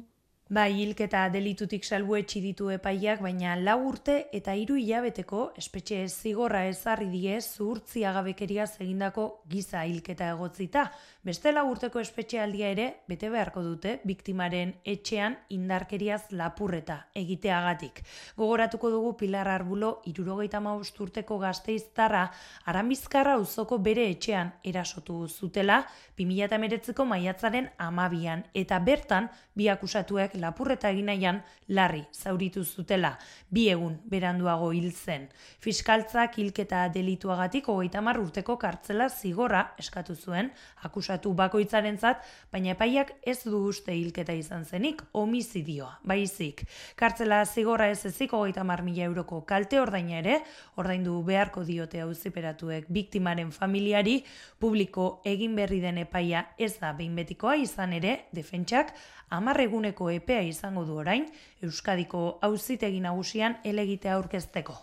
[0.52, 7.08] Bai, hilketa delitutik salbuetxi ditu epaiak, baina lau urte eta hiru hilabeteko espetxe zigorra ezarri
[7.08, 10.90] die zuhurtzi agabekeria egindako giza hilketa egotzita.
[11.24, 18.02] Beste lau urteko espetxealdia ere bete beharko dute biktimaren etxean indarkeriaz lapurreta egiteagatik.
[18.36, 22.26] Gogoratuko dugu Pilar Arbulo irurogeita urteko gazteiztarra
[22.66, 25.86] arambizkarra uzoko bere etxean erasotu zutela
[26.18, 33.16] 2008ko maiatzaren amabian eta bertan bi akusatuek lapurreta eginaian larri zauritu zutela
[33.48, 35.30] bi egun beranduago hil zen.
[35.58, 42.22] Fiskaltzak hilketa delituagatik hogeita urteko kartzela zigorra eskatu zuen akusatu akusatu bakoitzarentzat,
[42.52, 46.64] baina epaiak ez du uste hilketa izan zenik, homizidioa, baizik.
[46.96, 50.40] Kartzela zigorra ez ezik hogeita mar mila euroko kalte ordaina ere,
[50.76, 54.24] ordaindu beharko diote auziperatuek biktimaren familiari,
[54.58, 58.94] publiko egin berri den epaia ez da behin betikoa izan ere, defentsak,
[59.30, 61.28] amarreguneko epea izango du orain,
[61.62, 64.74] Euskadiko auzitegi nagusian elegitea aurkezteko.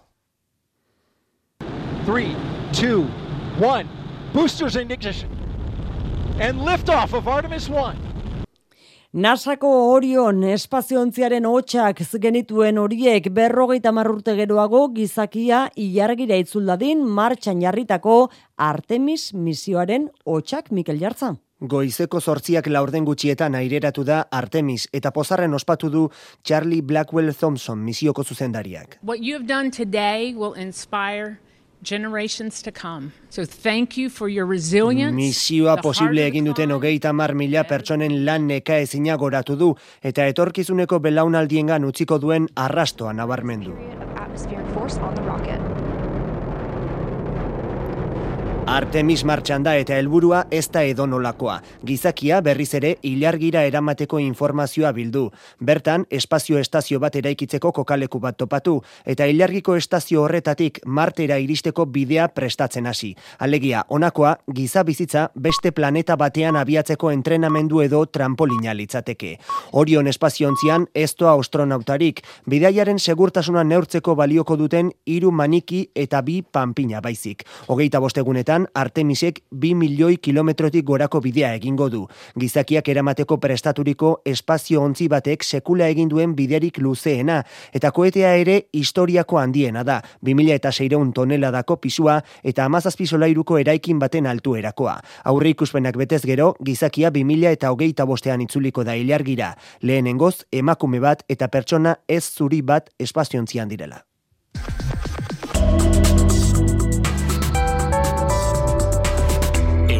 [2.08, 2.34] 3,
[2.74, 3.06] 2,
[3.62, 4.02] 1
[4.34, 5.41] boosters ignition,
[6.40, 8.12] and liftoff of Artemis 1.
[9.14, 19.34] Nasako Orion espaziontziaren hotxak genituen horiek berrogeita marrurte geroago gizakia ilargira itzuldadin martxan jarritako Artemis
[19.34, 21.36] misioaren hotxak Mikel Jartza.
[21.60, 26.08] Goizeko zortziak laurden gutxietan aireratu da Artemis eta pozarren ospatu du
[26.42, 28.98] Charlie Blackwell Thompson misioko zuzendariak.
[29.04, 31.38] What you have done today will inspire
[31.84, 33.12] generations to come.
[33.30, 35.16] So thank you for your resilience.
[35.16, 41.00] Misioa posible egin duten hogeita mar mila pertsonen lan neka ezina goratu du eta etorkizuneko
[41.00, 43.76] belaunaldiengan utziko duen arrastoa nabarmendu.
[48.68, 51.56] Artemis martxan da eta helburua ez da edonolakoa.
[51.86, 55.24] Gizakia berriz ere ilargira eramateko informazioa bildu.
[55.60, 62.28] Bertan, espazio estazio bat eraikitzeko kokaleku bat topatu eta ilargiko estazio horretatik martera iristeko bidea
[62.28, 63.16] prestatzen hasi.
[63.40, 69.38] Alegia, honakoa, giza bizitza beste planeta batean abiatzeko entrenamendu edo trampolina litzateke.
[69.72, 77.02] Orion espaziontzian ez toa astronautarik, bidaiaren segurtasuna neurtzeko balioko duten hiru maniki eta bi panpina
[77.02, 77.44] baizik.
[77.68, 78.00] Hogeita
[78.52, 82.08] bostegunetan, Artemisek 2 milioi kilometrotik gorako bidea egingo du.
[82.40, 89.40] Gizakiak eramateko prestaturiko espazio ontzi batek sekula egin duen biderik luzeena, eta koetea ere historiako
[89.40, 95.00] handiena da, 2000 eta seireun tonela dako pisua eta amazazpizolairuko eraikin baten altuerakoa.
[95.24, 101.24] Aurre ikuspenak betez gero, gizakia 2000 eta hogeita bostean itzuliko da ilargira, lehenengoz emakume bat
[101.30, 104.11] eta pertsona ez zuri bat espaziontzian direla.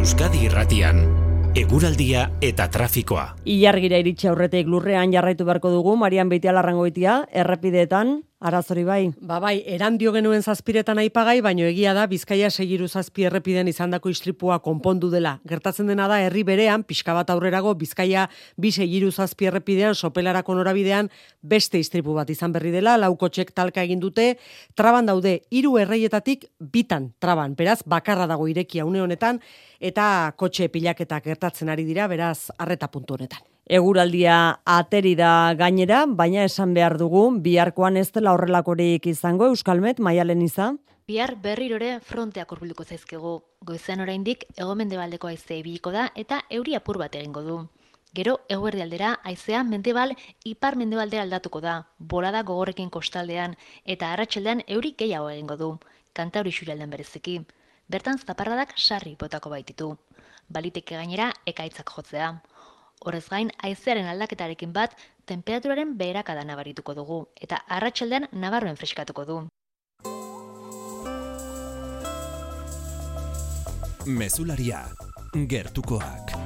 [0.02, 0.98] Euskadi Irratian
[1.54, 3.36] eguraldia eta trafikoa.
[3.46, 9.12] Ilargira iritsi aurretik lurrean jarraitu beharko dugu Marian Beitialarrangoitia errepideetan Arazori bai.
[9.22, 14.58] Ba bai, erandio genuen zazpiretan aipagai, baino egia da Bizkaia segiru zazpi errepiden izandako istripua
[14.66, 15.36] konpondu dela.
[15.46, 18.26] Gertatzen dena da herri berean pixka bat aurrerago Bizkaia
[18.58, 21.12] bi segiru zazpi errepidean sopelarako norabidean
[21.54, 24.32] beste istripu bat izan berri dela, laukotxek talka egin dute,
[24.74, 27.54] traban daude hiru erreietatik bitan traban.
[27.54, 29.38] Beraz bakarra dago irekia une honetan
[29.80, 33.51] eta kotxe pilaketak gertatzen ari dira, beraz arreta puntu honetan.
[33.70, 40.42] Eguraldia ateri da gainera, baina esan behar dugu, biharkoan ez dela horrelakorik izango, Euskalmet, maialen
[40.42, 40.80] izan?
[41.08, 43.36] Bihar berrirore fronteak urbilduko zaizkigu.
[43.62, 47.58] Goizean oraindik egomende baldeko aize ibiliko da eta euri apur bat egingo du.
[48.14, 54.96] Gero, eguerdi aldera, aizea mendebal ipar mendebaldera aldatuko da, bolada gogorrekin kostaldean, eta arratsaldean euri
[54.98, 55.70] gehiago egingo du,
[56.14, 57.38] kantauri xurialden bereziki.
[57.88, 59.94] Bertan zaparradak sarri botako baititu.
[60.50, 62.34] Baliteke gainera, ekaitzak jotzea.
[63.02, 64.94] Horrez gain, haizearen aldaketarekin bat,
[65.26, 69.40] temperaturaren beherakada nabarituko dugu, eta arratsaldean nabarren freskatuko du.
[74.06, 74.86] Mesularia,
[75.56, 76.41] gertukoak.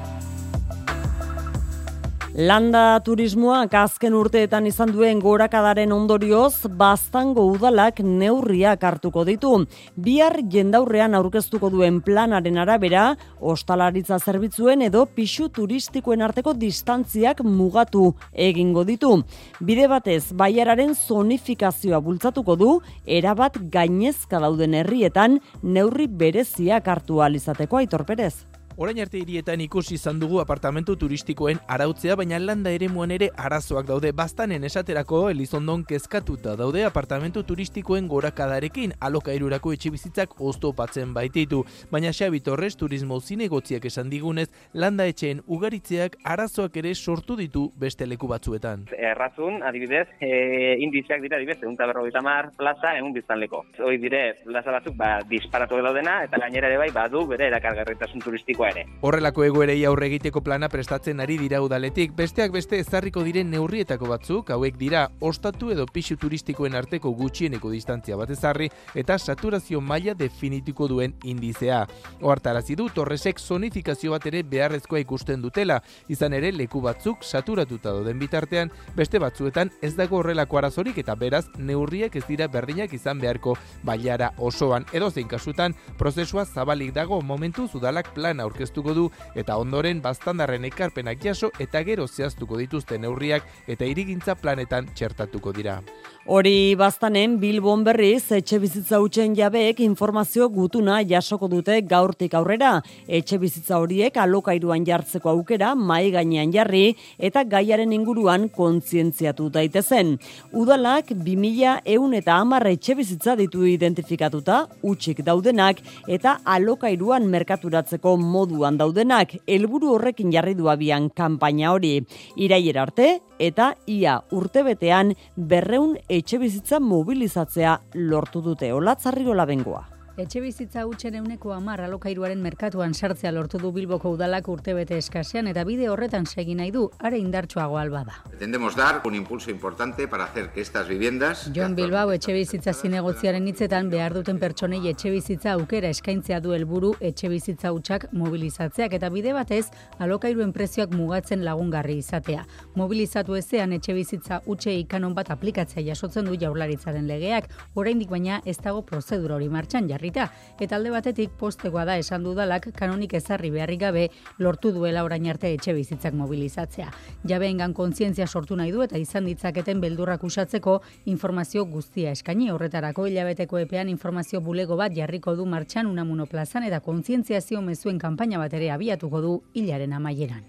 [2.36, 9.54] Landa turismoak azken urteetan izan duen gorakadaren ondorioz, bastango udalak neurriak hartuko ditu.
[9.96, 13.06] Bihar jendaurrean aurkeztuko duen planaren arabera,
[13.40, 19.14] ostalaritza zerbitzuen edo pixu turistikoen arteko distantziak mugatu egingo ditu.
[19.62, 22.74] Bide batez, baiararen zonifikazioa bultzatuko du,
[23.08, 28.36] erabat gainezka dauden herrietan neurri bereziak hartu alizateko aitorperez.
[28.78, 33.86] Orain arte hirietan ikusi izan dugu apartamentu turistikoen arautzea, baina landa ere muan ere arazoak
[33.88, 34.10] daude.
[34.12, 41.62] Bastanen esaterako Elizondon kezkatuta daude apartamentu turistikoen gorakadarekin alokairurako etxe bizitzak oztopatzen baititu.
[41.90, 48.04] Baina Xabi Torres turismo zinegotziak esan digunez, landa etxeen ugaritzeak arazoak ere sortu ditu beste
[48.12, 48.90] leku batzuetan.
[48.92, 53.64] Errazun, adibidez, e, indizeak dira, adibidez, egun taberrogeita mar plaza egun biztanleko.
[53.80, 58.65] Hoi dire, plaza batzuk, ba, disparatu daudena, eta gainera ere bai, badu bere erakargarritasun turistikoa
[58.70, 58.86] ere.
[59.02, 64.50] Horrelako egoerei aurre egiteko plana prestatzen ari dira udaletik, besteak beste ezarriko diren neurrietako batzuk,
[64.56, 70.88] hauek dira ostatu edo pixu turistikoen arteko gutxieneko distantzia bat ezarri eta saturazio maila definituko
[70.88, 71.86] duen indizea.
[72.22, 78.20] Oartarazi du Torresek zonifikazio bat ere beharrezkoa ikusten dutela, izan ere leku batzuk saturatuta doden
[78.20, 83.56] bitartean, beste batzuetan ez dago horrelako arazorik eta beraz neurriek ez dira berdinak izan beharko
[83.84, 90.02] bailara osoan edo zein kasutan prozesua zabalik dago momentu udalak plan aurkeztuko du eta ondoren
[90.02, 95.82] baztandarren ekarpenak jaso eta gero zehaztuko dituzten neurriak eta irigintza planetan txertatuko dira.
[96.26, 102.80] Hori baztanen Bilbon berriz etxe bizitza utzen jabeek informazio gutuna jasoko dute gaurtik aurrera.
[103.06, 110.16] Etxe bizitza horiek alokairuan jartzeko aukera mai gainean jarri eta gaiaren inguruan kontzientziatu daitezen.
[110.50, 118.82] Udalak 2000 eun eta hamar etxe bizitza ditu identifikatuta, utxik daudenak eta alokairuan merkaturatzeko moduan
[118.82, 119.38] daudenak.
[119.46, 122.00] Helburu horrekin jarri du abian kanpaina hori.
[122.36, 127.76] Iraiera arte eta ia urtebetean berreun etxe bizitza mobilizatzea
[128.12, 128.72] lortu dute.
[128.74, 129.84] Olatzarrirola bengoa.
[130.16, 135.66] Etxe bizitza utxen euneko amar alokairuaren merkatuan sartzea lortu du Bilboko udalak urtebete eskasean eta
[135.68, 138.14] bide horretan segi nahi du, are indartsuago alba da.
[138.30, 141.52] Pretendemos dar un impulso importante para hacer que estas viviendas...
[141.54, 146.94] John Bilbao etxe bizitza zinegotziaren hitzetan behar duten pertsonei etxe bizitza aukera eskaintzea du helburu
[147.02, 149.66] etxe bizitza utxak mobilizatzeak eta bide batez
[150.00, 152.48] alokairuen prezioak mugatzen lagungarri izatea.
[152.80, 158.58] Mobilizatu ezean etxe bizitza utxe ikanon bat aplikatzea jasotzen du jaurlaritzaren legeak, oraindik baina ez
[158.64, 163.50] dago prozedura hori martxan jarri jarrita, eta alde batetik postegoa da esan dudalak kanonik ezarri
[163.50, 166.92] beharrik gabe lortu duela orain arte etxe bizitzak mobilizatzea.
[167.26, 173.58] Jabeengan kontzientzia sortu nahi du eta izan ditzaketen beldurrak usatzeko informazio guztia eskaini horretarako hilabeteko
[173.60, 178.72] epean informazio bulego bat jarriko du martxan unamuno plazan eta kontzientziazio mezuen kanpaina bat ere
[178.72, 180.44] abiatuko du hilaren amaieran.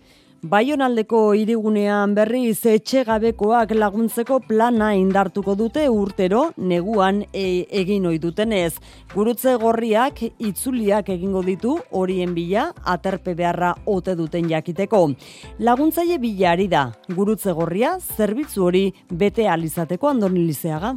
[0.46, 6.42] Baionaldeko irigunean berriz etxegabekoak laguntzeko plana indartuko dute urtero
[6.72, 8.76] neguan e, egin ohi dutenez.
[9.14, 15.02] Gurutze gorriak itzuliak egingo ditu horien bila aterpe beharra ote duten jakiteko.
[15.58, 16.86] Laguntzaile bilari da.
[17.10, 20.94] Gurutze gorria zerbitzu hori bete alizateko andonilizeaga.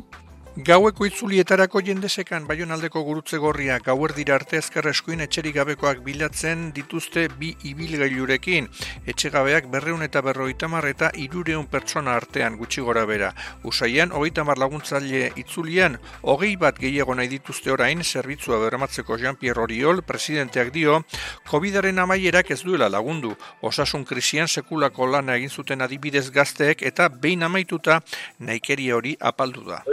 [0.57, 7.27] Gaueko itzulietarako jendesekan baionaldeko gurutze gorria gauer dira arte ezker eskuin etxerik gabekoak bilatzen dituzte
[7.39, 8.67] bi ibilgailurekin.
[9.05, 13.33] Etxegabeak berreun eta berroita eta irureun pertsona artean gutxi gora bera.
[13.63, 20.01] Usaian, hogeita mar laguntzaile itzulian, hogei bat gehiago nahi dituzte orain, zerbitzua beramatzeko Jean-Pierre Oriol,
[20.01, 21.03] presidenteak dio,
[21.47, 23.35] COVID-aren amaierak ez duela lagundu.
[23.61, 28.01] Osasun krisian sekulako lana egin zuten adibidez gazteek eta behin amaituta
[28.39, 29.83] naikeria hori apaldu da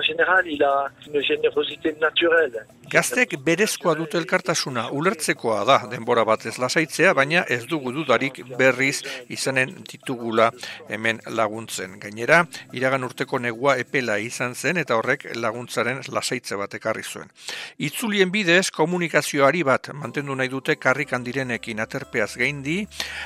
[0.00, 2.66] général, il a une générosité naturelle.
[2.86, 9.72] Gaztek berezkoa dute elkartasuna, ulertzekoa da denbora batez lasaitzea, baina ez dugu dudarik berriz izanen
[9.90, 10.52] ditugula
[10.88, 11.96] hemen laguntzen.
[11.98, 12.44] Gainera,
[12.78, 17.34] iragan urteko negua epela izan zen eta horrek laguntzaren lasaitze bat ekarri zuen.
[17.88, 22.78] Itzulien bidez, komunikazioari bat mantendu nahi dute karrikan direnekin aterpeaz gaindi,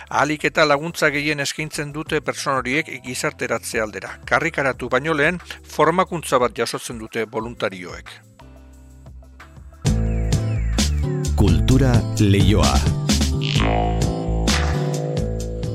[0.08, 4.16] ahalik eta laguntza gehien eskaintzen dute personoriek gizarteratze aldera.
[4.24, 5.38] Karrikaratu baino lehen,
[5.76, 8.30] formakuntza bat jasotzen dute voluntarioek.
[11.70, 14.09] Kultura leioa.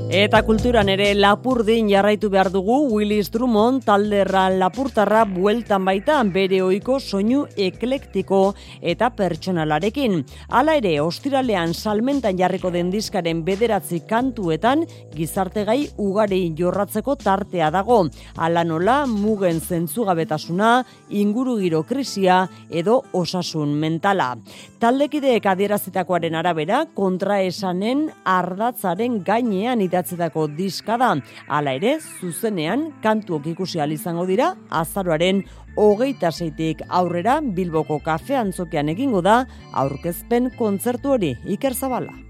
[0.06, 7.00] Eta kulturan ere lapurdin jarraitu behar dugu Willis Drummond talderra lapurtarra bueltan baita bere oiko
[7.00, 10.20] soinu eklektiko eta pertsonalarekin.
[10.46, 14.84] Hala ere, ostiralean salmentan jarriko den diskaren bederatzi kantuetan
[15.16, 18.04] gizartegai ugari jorratzeko tartea dago.
[18.36, 24.36] Hala nola, mugen zentzugabetasuna, inguru giro krisia edo osasun mentala.
[24.78, 31.14] Taldekideek adierazitakoaren arabera, kontraesanen ardatzaren gainean idatzetako diska da.
[31.48, 35.42] Hala ere, zuzenean kantuok ikusi izango dira azaroaren
[35.76, 42.25] hogeita zeitik aurrera Bilboko kafe antzokean egingo da aurkezpen kontzertu hori Iker Zabala.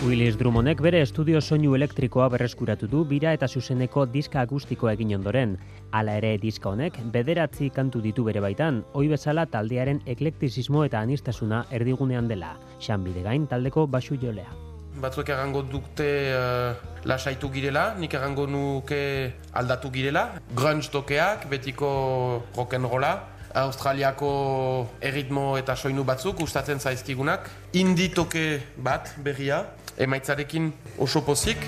[0.00, 5.58] Willis Drummondek bere estudio soinu elektrikoa berreskuratu du bira eta zuzeneko diska akustikoa egin ondoren.
[5.92, 11.66] Hala ere diska honek bederatzi kantu ditu bere baitan, oi bezala taldearen eklektizismo eta anistasuna
[11.70, 12.54] erdigunean dela.
[12.80, 14.48] Xan gain taldeko basu jolea.
[15.02, 16.72] Batzuek egango dukte uh,
[17.04, 20.40] lasaitu girela, nik egango nuke aldatu girela.
[20.56, 23.12] Grunge tokeak, betiko rock'n'rolla,
[23.54, 27.50] Australiako erritmo eta soinu batzuk gustatzen zaizkigunak.
[27.74, 29.64] Indi toke bat berria,
[30.00, 31.58] emaitzarekin oso pozik.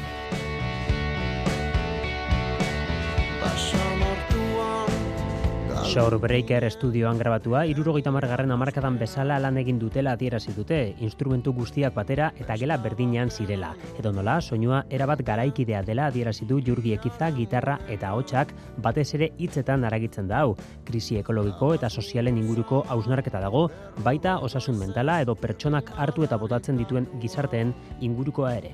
[5.93, 12.31] Shorebreaker estudioan grabatua, irurogeita margarren amarkadan bezala lan egin dutela adierazi dute, instrumentu guztiak batera
[12.41, 13.75] eta gela berdinean zirela.
[14.01, 18.55] Edo nola, soinua erabat garaikidea dela adierazi du jurgi ekiza, gitarra eta hotxak
[18.87, 20.57] batez ere hitzetan aragitzen da hau.
[20.89, 23.67] Krisi ekologiko eta sozialen inguruko hausnarketa dago,
[24.01, 28.73] baita osasun mentala edo pertsonak hartu eta botatzen dituen gizarteen ingurukoa ere.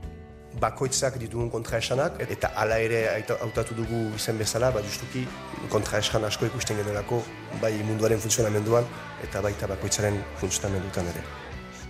[0.60, 3.02] Bakoitzak ditugun kontraesanak, eta hala ere
[3.40, 5.26] hautatu dugu izen bezala, ba, justuki
[5.70, 7.20] kontraesan asko ikusten genuelako,
[7.62, 8.88] bai munduaren funtzionamenduan,
[9.22, 11.22] eta baita bakoitzaren funtzionamendutan ere.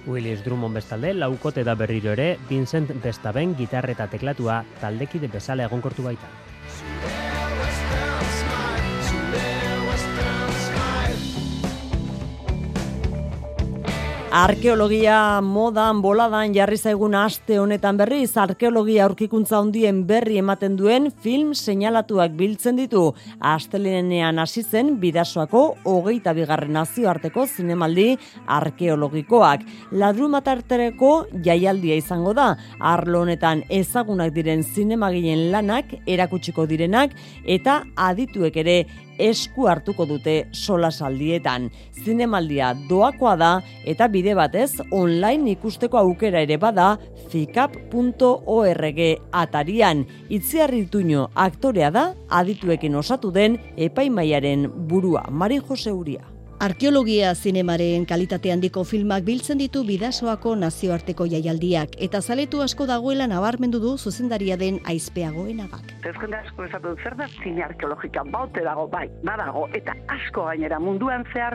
[0.08, 6.06] Willis Drummond bestalde, laukote da berriro ere, Vincent Bestaben gitarra eta teklatua taldekide bezala egonkortu
[6.06, 7.37] baita.
[14.28, 21.54] Arkeologia modan boladan jarri zaigun aste honetan berriz arkeologia aurkikuntza hondien berri ematen duen film
[21.56, 23.14] seinalatuak biltzen ditu.
[23.40, 28.18] Astelenean hasi zen bidasoako hogeita bigarren nazioarteko zinemaldi
[28.58, 29.64] arkeologikoak.
[29.96, 31.12] Ladru matartereko
[31.42, 32.50] jaialdia izango da.
[32.80, 37.16] Arlo honetan ezagunak diren zinemagileen lanak erakutsiko direnak
[37.46, 38.82] eta adituek ere
[39.18, 41.70] esku hartuko dute solasaldietan.
[42.04, 43.50] Zinemaldia doakoa da
[43.84, 46.96] eta bide batez online ikusteko aukera ere bada
[47.32, 49.02] ficap.org
[49.32, 50.06] atarian.
[50.30, 56.37] Itziarri tuño aktorea da adituekin osatu den epaimaiaren burua Mari Jose Uria.
[56.58, 63.78] Arkeologia zinemaren kalitate handiko filmak biltzen ditu bidasoako nazioarteko jaialdiak eta zaletu asko dagoela nabarmendu
[63.78, 65.92] du zuzendaria den aizpeagoenagak.
[66.02, 70.80] Ez jende asko esatu zer da zine arkeologika baute dago, bai, badago, eta asko gainera
[70.82, 71.54] munduan zehar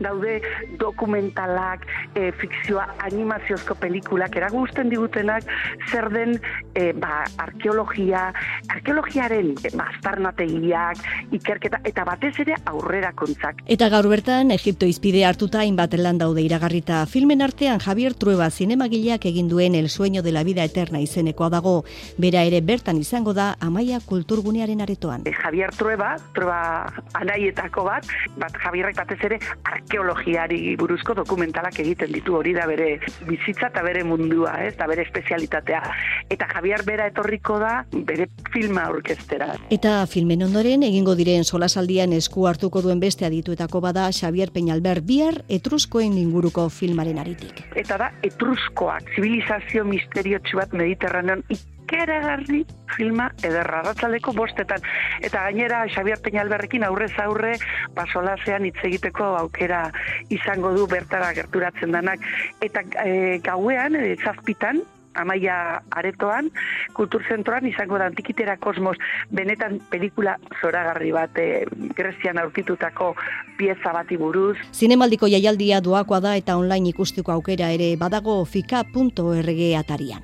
[0.00, 0.40] daude
[0.82, 1.86] dokumentalak,
[2.18, 5.46] e, fikzioa, animaziozko pelikulak, eragusten digutenak
[5.92, 6.34] zer den
[6.74, 8.32] e, ba, arkeologia,
[8.74, 11.06] arkeologiaren e, bastarnategiak,
[11.38, 13.62] ikerketa, eta batez ere aurrera kontzak.
[13.70, 17.04] Eta gaur bertan Egipto izpide hartuta hainbat lan daude iragarrita.
[17.04, 21.84] Filmen artean Javier Trueba zinemagileak egin duen El sueño de la vida eterna izenekoa dago.
[22.16, 25.26] Bera ere bertan izango da Amaia Kulturgunearen aretoan.
[25.28, 26.88] E, Javier Trueba, Trueba
[27.20, 28.08] anaietako bat,
[28.40, 32.96] bat Javierrek batez ere arkeologiari buruzko dokumentalak egiten ditu hori da bere
[33.28, 35.82] bizitza eta bere mundua, ez, eta bere espezialitatea.
[36.30, 39.52] Eta Javier bera etorriko da bere filma orkestera.
[39.68, 45.42] Eta filmen ondoren egingo diren solasaldian esku hartuko duen beste adituetako bada Xavier Peñalber bihar
[45.48, 47.64] etruskoen inguruko filmaren aritik.
[47.74, 51.42] Eta da etruskoak, zibilizazio misteriotsu bat mediterranean
[51.90, 52.62] ikeragarri
[52.96, 54.82] filma ederra ratzaldeko bostetan.
[55.20, 57.56] Eta gainera Xavier Peñalberrekin aurrez aurre
[57.96, 59.88] basolazean hitz egiteko aukera
[60.30, 62.22] izango du bertara gerturatzen danak.
[62.60, 64.82] Eta e, gauean, e, zazpitan,
[65.14, 66.50] amaia aretoan,
[66.94, 68.96] kulturzentroan izango da antikitera kosmos,
[69.30, 71.64] benetan pelikula zoragarri bat e,
[71.96, 73.14] Grezian aurkitutako
[73.58, 74.56] pieza bati buruz.
[74.72, 80.22] Zinemaldiko jaialdia doakoa da eta online ikusteko aukera ere badago fika.org atarian.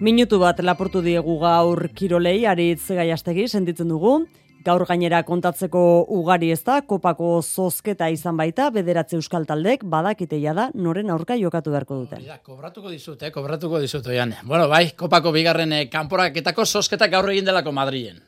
[0.00, 4.24] Minutu bat laportu diegu gaur kirolei, aritz gaiastegi, sentitzen dugu.
[4.64, 5.80] Gaur gainera kontatzeko
[6.16, 11.74] ugari ez da, kopako zozketa izan baita, bederatze euskal taldek, badakiteia da, noren aurka jokatu
[11.74, 12.24] beharko duten.
[12.24, 14.32] Ja, kobratuko dizut, eh, kobratuko dizut, oian.
[14.42, 18.22] Bueno, bai, kopako bigarren eh, kanporaketako zozketa gaur egin delako Madrien.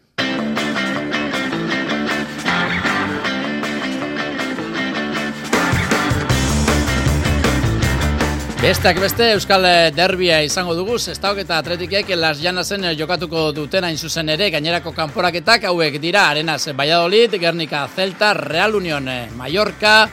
[8.56, 14.32] Besteak beste Euskal Derbia izango dugu, Zestauk eta Atletikek Las Janasen jokatuko duten hain zuzen
[14.32, 20.08] ere gainerako kanporaketak hauek dira Arenas Valladolid, Gernika Celta, Real Union Mallorca,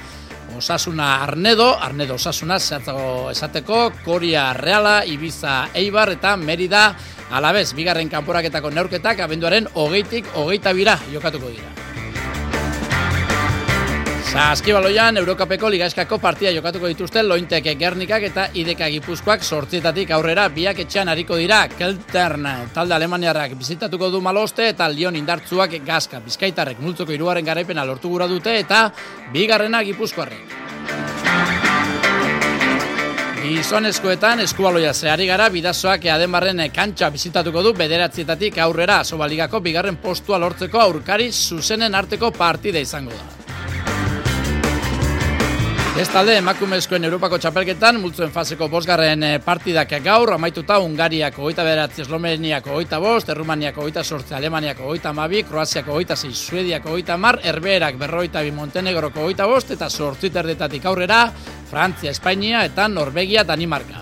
[0.57, 6.89] Osasuna Arnedo, Arnedo Osasuna zehatzago esateko, Koria Reala, Ibiza Eibar eta Merida
[7.31, 11.92] Alabez, bigarren kanporaketako neurketak abenduaren hogeitik hogeita bira jokatuko dira.
[14.31, 21.11] Saskibaloian, Eurokapeko ligaiskako partia jokatuko dituzte Lointek Gernikak eta Ideka Gipuzkoak sortzietatik aurrera biak etxean
[21.11, 27.45] hariko dira Keltern talde Alemaniarrak bizitatuko du maloste eta Lion indartzuak gazka bizkaitarrek multzoko iruaren
[27.45, 28.87] garaipena lortu gura dute eta
[29.33, 30.57] bigarrena Gipuzkoarrek.
[33.43, 40.79] Gizonezkoetan eskubaloia zehari gara bidazoak adenbarren kantxa bizitatuko du bederatzietatik aurrera sobaligako bigarren postua lortzeko
[40.79, 43.42] aurkari zuzenen arteko partida izango da.
[45.93, 52.71] Ez emakumezkoen Europako txapelketan, multzuen faseko bosgarren eh, partidak gaur, amaituta Ungariako oita beratzi, Esloveniako
[52.79, 57.99] oita bost, Errumaniako oita sortze, Alemaniako oita mabi, Kroaziako oita zei, Suediako oita mar, Erberak
[58.01, 61.27] berroita bi Montenegroko oita bost, eta sortziterdetatik aurrera,
[61.69, 64.01] Frantzia, Espainia eta Norvegia Danimarka.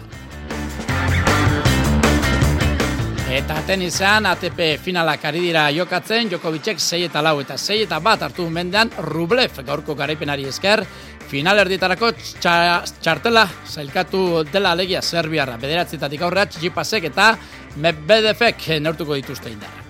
[3.32, 8.26] Eta tenisean ATP finalak ari dira jokatzen, Jokovicek 6 eta lau eta 6 eta bat
[8.26, 10.84] hartu mendean Rublev gaurko garaipenari esker,
[11.32, 12.10] final erditarako
[12.44, 15.56] txartela zailkatu dela alegia Serbiarra.
[15.62, 17.32] Bederatzetatik aurrera txipasek eta
[17.80, 19.88] Medvedevek neurtuko dituzte indarrak.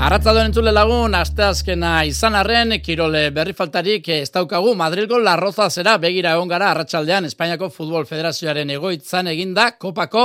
[0.00, 6.32] Arratzaldon entzule lagun, asteazkena izan arren, kirole berri faltarik ez daukagu Madrilgo larroza zera begira
[6.38, 10.24] egon gara arratsaldean Espainiako Futbol Federazioaren egoitzan eginda kopako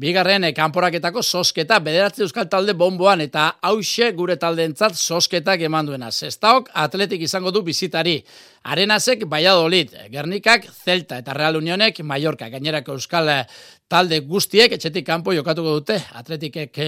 [0.00, 6.10] bigarren kanporaketako sosketa bederatzi euskal talde bomboan eta hause gure taldeentzat sosketak eman duena.
[6.10, 8.22] Zestaok atletik izango du bizitari.
[8.62, 12.48] Arenasek Valladolid, Gernikak Celta eta Real Unionek Mallorca.
[12.48, 13.30] Gainerako euskal
[13.92, 15.98] talde guztiek etxetik kanpo jokatuko dute.
[16.16, 16.78] Atletikek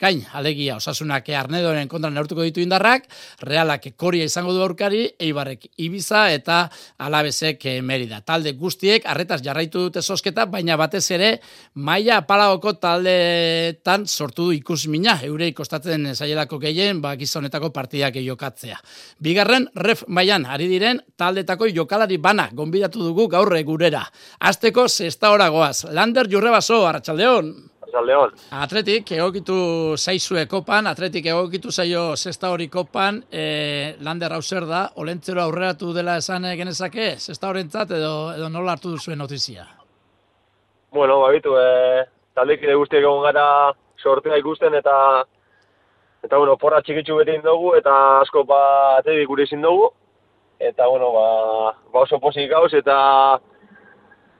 [0.00, 3.04] gain alegia osasunak arnedoren kontra neurtuko ditu indarrak,
[3.46, 6.64] realak koria izango du aurkari, eibarrek ibiza eta
[7.06, 8.18] alabezek merida.
[8.26, 11.30] Talde guztiek arretaz jarraitu dute sosketa, baina batez ere
[11.74, 18.80] maia apalagoko taldetan sortu du ikus mina, eurei kostatzen zaielako gehien, ba, gizonetako partidak jokatzea.
[19.22, 24.02] Bigarren, ref maian, ari diren, taldetako jokalari bana, gonbidatu dugu gaurre gurera.
[24.40, 25.84] Azteko, zesta horagoaz.
[25.94, 27.50] Lander Jurrebaso, Arratxaldeon.
[27.82, 28.32] Arratxaldeon.
[28.64, 29.56] Atletik, egokitu
[29.98, 33.44] zaizue kopan, atletik egokitu zaio zesta hori kopan, e,
[34.00, 39.20] Lander hauser da, olentzero aurreratu dela esan genezake, zesta horentzat edo, edo nola hartu duzuen
[39.20, 39.66] notizia?
[40.92, 43.46] Bueno, babitu, e, taldeik guztiak egon gara
[44.02, 44.96] sortea ikusten eta
[46.22, 48.62] eta bueno, porra txikitzu beti dugu eta asko ba
[48.98, 49.90] atletik gure izin dugu
[50.62, 51.26] eta bueno, ba,
[51.92, 52.96] ba oso posik gauz eta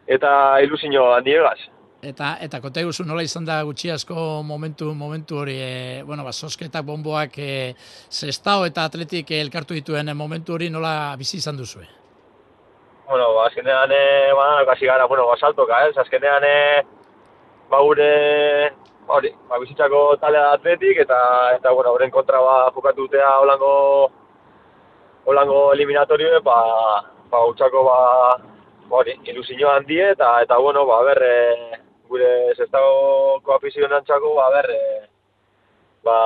[0.07, 0.32] eta
[0.62, 1.59] ilusio handiegaz.
[2.03, 6.33] Eta eta konta iguzu nola izan da gutxi asko momentu momentu hori e, bueno ba
[6.33, 7.75] sosketak bonboak e,
[8.11, 11.79] Sestao eta Atletik elkartu dituen momentu hori nola bizi izan duzu?
[13.07, 16.83] Bueno, ba azkenean eh ba kasi gara, bueno, ba saltoka, eh, azkenean eh
[17.71, 18.73] ba gure
[19.07, 21.21] hori, ba bizitzako talde Atletik eta
[21.55, 24.11] eta bueno, horren kontra ba jokatu dutea Holango
[25.25, 26.59] Holango eliminatorio ba
[27.31, 27.97] ba utzako ba
[28.91, 31.82] hori, ilusio handie eta eta bueno, ba ber eh
[32.13, 34.83] gure zestagoko afizionantzako, ba, ber, e,
[36.05, 36.17] ba,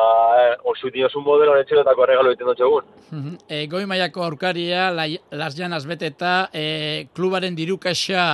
[0.43, 3.37] e, osu diosun modelo netxerotako regalo egiten dut egun.
[3.49, 8.27] E, goi maiako aurkaria, las janas beteta, e, klubaren dirukaxa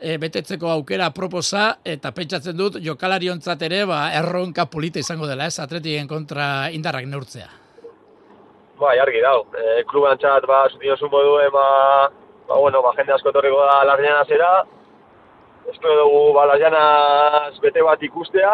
[0.00, 5.48] e, betetzeko aukera proposa, eta pentsatzen dut, jokalari ontzat ere, ba, erronka polita izango dela,
[5.48, 7.48] ez, atletien kontra indarrak neurtzea.
[8.76, 9.46] Ba, jargi dau.
[9.56, 11.66] E, kluban txat, ba, zutiosun moduen, ba,
[12.48, 14.50] ba, bueno, ba, jende asko torriko da las janasera,
[15.70, 18.52] espero dugu balaianaz bete bat ikustea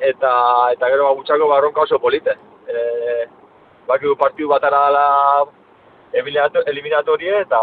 [0.00, 0.32] eta
[0.74, 2.36] eta gero gutxako barronka oso polite.
[2.68, 3.24] Eh,
[3.88, 5.06] bakigu partiu batara dela
[6.66, 7.60] eliminatorie eta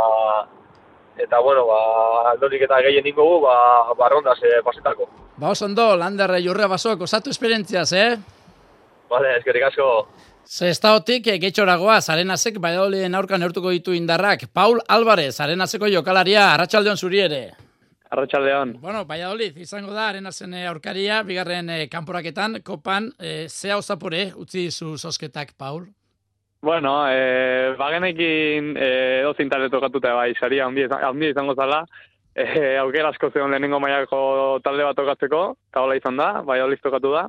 [1.17, 5.09] eta bueno, ba aldorik eta gehien ningu ba barronda se pasetako.
[5.37, 8.17] Ba oso ondo, Landerre Jurre Basok osatu esperientziaz, eh?
[9.09, 10.07] Vale, eskerrik asko.
[10.45, 14.47] Zestaotik getxoragoa Zarenasek Baiolien aurka neurtuko ditu indarrak.
[14.53, 17.43] Paul Alvarez, Zarenaseko jokalaria, Arratsaldeon zuri ere.
[18.13, 18.75] Arratxaldean.
[18.81, 24.67] Bueno, Valladolid izango da, arena zen aurkaria, bigarren eh, kanporaketan, kopan, eh, zea osapore, utzi
[24.69, 25.87] zu sosketak, Paul?
[26.61, 31.81] Bueno, eh, bagenekin eh, dozin talde tokatuta bai, saria handi izango zala,
[32.35, 35.41] eh, aukera asko zeon lehenengo maiako talde bat tokatzeko,
[35.71, 37.27] eta hola izan da, Valladolid tokatu da.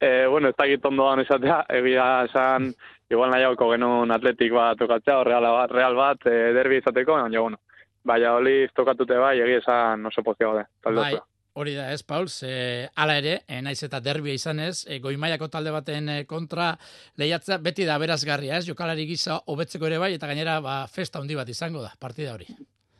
[0.00, 2.70] Eh, bueno, ez dakit ondoan esatea, egia esan,
[3.10, 7.58] igual nahiago genuen atletik bat tokatzea, real bat, real bat eh, derbi izateko, baina, bueno,
[8.04, 10.66] Baina oli tokatute bai, egia esan oso pozio gode.
[10.84, 11.14] Bai,
[11.54, 15.48] hori da ez, Paul, ze ala ere, e, naiz eta derbia izan ez, e, goimaiako
[15.48, 16.74] talde baten e, kontra
[17.20, 21.38] lehiatzea beti da berazgarria ez, jokalari gisa hobetzeko ere bai, eta gainera ba, festa handi
[21.38, 22.48] bat izango da, partida hori.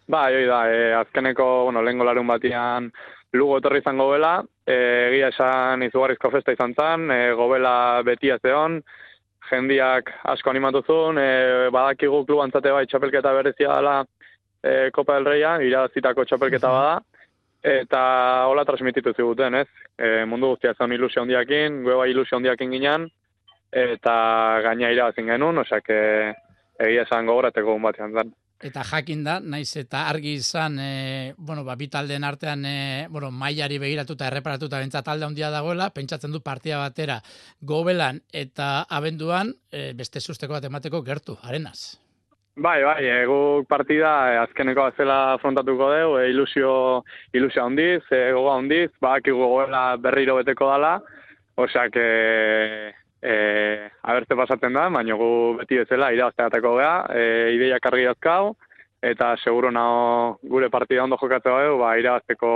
[0.08, 2.90] Bai, hori da, e, azkeneko, bueno, lehen golarun batian
[3.34, 8.80] lugo etorri izango bela, egia esan izugarrizko festa izan zen, e, gobela beti zeon,
[9.50, 11.30] jendiak asko animatuzun, e,
[11.74, 14.04] badakigu klubantzate bai txapelketa berezia dela,
[14.64, 16.94] e, Copa del Reia, irazitako txapelketa bada,
[17.64, 18.04] eta
[18.48, 19.68] hola transmititu ziguten, ez?
[19.96, 23.10] E, mundu guztia zen ilusio handiakin, gue bai ilusio handiakin ginen,
[23.74, 24.14] eta
[24.64, 28.32] gaina irabazin genuen, osak egia esan gogorateko batean zen.
[28.64, 32.76] Eta jakin da, naiz eta argi izan, e, bueno, ba, bitaldeen artean, e,
[33.10, 37.18] bueno, mailari begiratuta, erreparatuta, bentsa talde handia dagoela, pentsatzen du partia batera
[37.60, 42.03] gobelan eta abenduan, e, beste susteko bat emateko gertu, arenaz.
[42.56, 47.02] Bai, bai, egu partida e, azkeneko azela afrontatuko dugu, e, ilusio,
[47.34, 50.92] ilusio handiz, e, goga handiz, bak gogoela berriro beteko dala,
[51.58, 53.34] osak, e, e,
[54.06, 55.28] abertze pasatzen da, baina gu
[55.58, 57.26] beti bezala irabazteatako geha, e,
[57.58, 58.54] ideia kargi dazkau,
[59.02, 62.54] eta seguro naho gure partida ondo jokatzea dugu, ba, irabazteko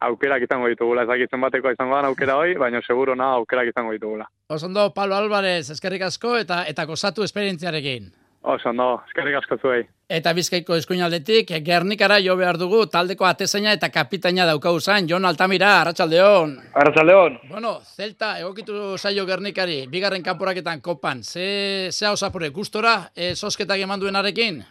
[0.00, 4.30] aukerak izango ditugula, ezakitzen bateko izango da aukera hoi, baina seguro naho aukerak izango ditugula.
[4.48, 8.14] Osondo, Pablo Álvarez, eskerrik asko, eta eta gozatu esperientziarekin.
[8.46, 9.80] Oso, no, eskerrik asko zuei.
[10.16, 15.72] Eta bizkaiko eskuinaldetik, Gernikara jo behar dugu, taldeko atezaina eta kapitaina daukau zain, Jon Altamira,
[15.80, 16.52] Arratxaldeon.
[16.78, 17.40] Arratxaldeon.
[17.50, 23.82] Bueno, Zelta, egokitu saio Gernikari, bigarren kanporaketan kopan, ze, ze hau zapure, gustora, e, sosketak
[23.82, 24.62] eman duenarekin?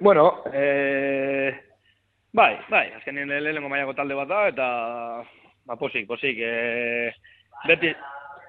[0.00, 1.54] bueno, e,
[2.32, 4.66] bai, bai, azkenin lehenengo maiako talde bat da, eta,
[5.62, 7.14] ba, posik, posik, e,
[7.70, 7.94] beti,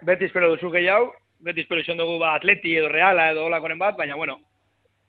[0.01, 4.15] beti espero duzu gehiago, beti espero dugu ba, atleti edo reala edo olakoren bat, baina,
[4.15, 4.39] bueno,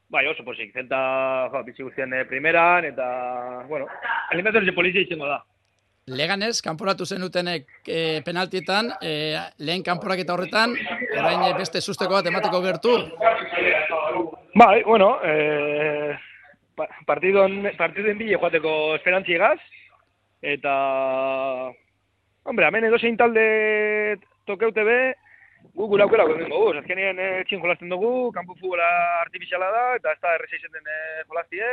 [0.08, 3.86] bai, oso posik, zenta, jo, bizi guztien eh, primeran, eta, bueno,
[4.30, 5.42] alimentazio polizia izango da.
[6.06, 10.76] Leganez, kanporatu zenutenek e, penaltietan, e, lehen kanporak eta horretan,
[11.18, 12.92] orain beste susteko bat emateko gertu?
[14.54, 16.14] Bai, bueno, e,
[17.10, 19.58] partidon, partidon bile joateko esperantziegaz,
[20.46, 20.76] eta,
[22.46, 23.48] hombre, hemen edo zein talde
[24.46, 25.00] tokeute be,
[25.74, 28.86] gu gure aukera gure dugu, azkenien e, txin jolasten dugu, kanpo futbola
[29.22, 30.98] artifiziala da, eta ez da erreza izaten e,
[31.28, 31.70] jolaztie,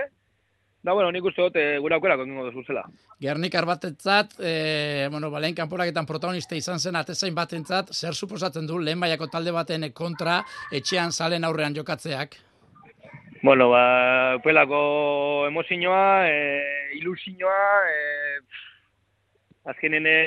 [0.83, 2.83] da, bueno, nik uste dut e, gure aukera gure dugu zela.
[3.23, 8.99] Gernikar batetzat, e, bueno, balein kanporaketan protagonista izan zen atezain batentzat, zer suposatzen du lehen
[8.99, 10.41] baiako talde baten kontra
[10.71, 12.35] etxean salen aurrean jokatzeak?
[13.43, 18.39] Bueno, ba, pelako emozioa, e, ilusioa, e,
[19.71, 20.17] azkenen e,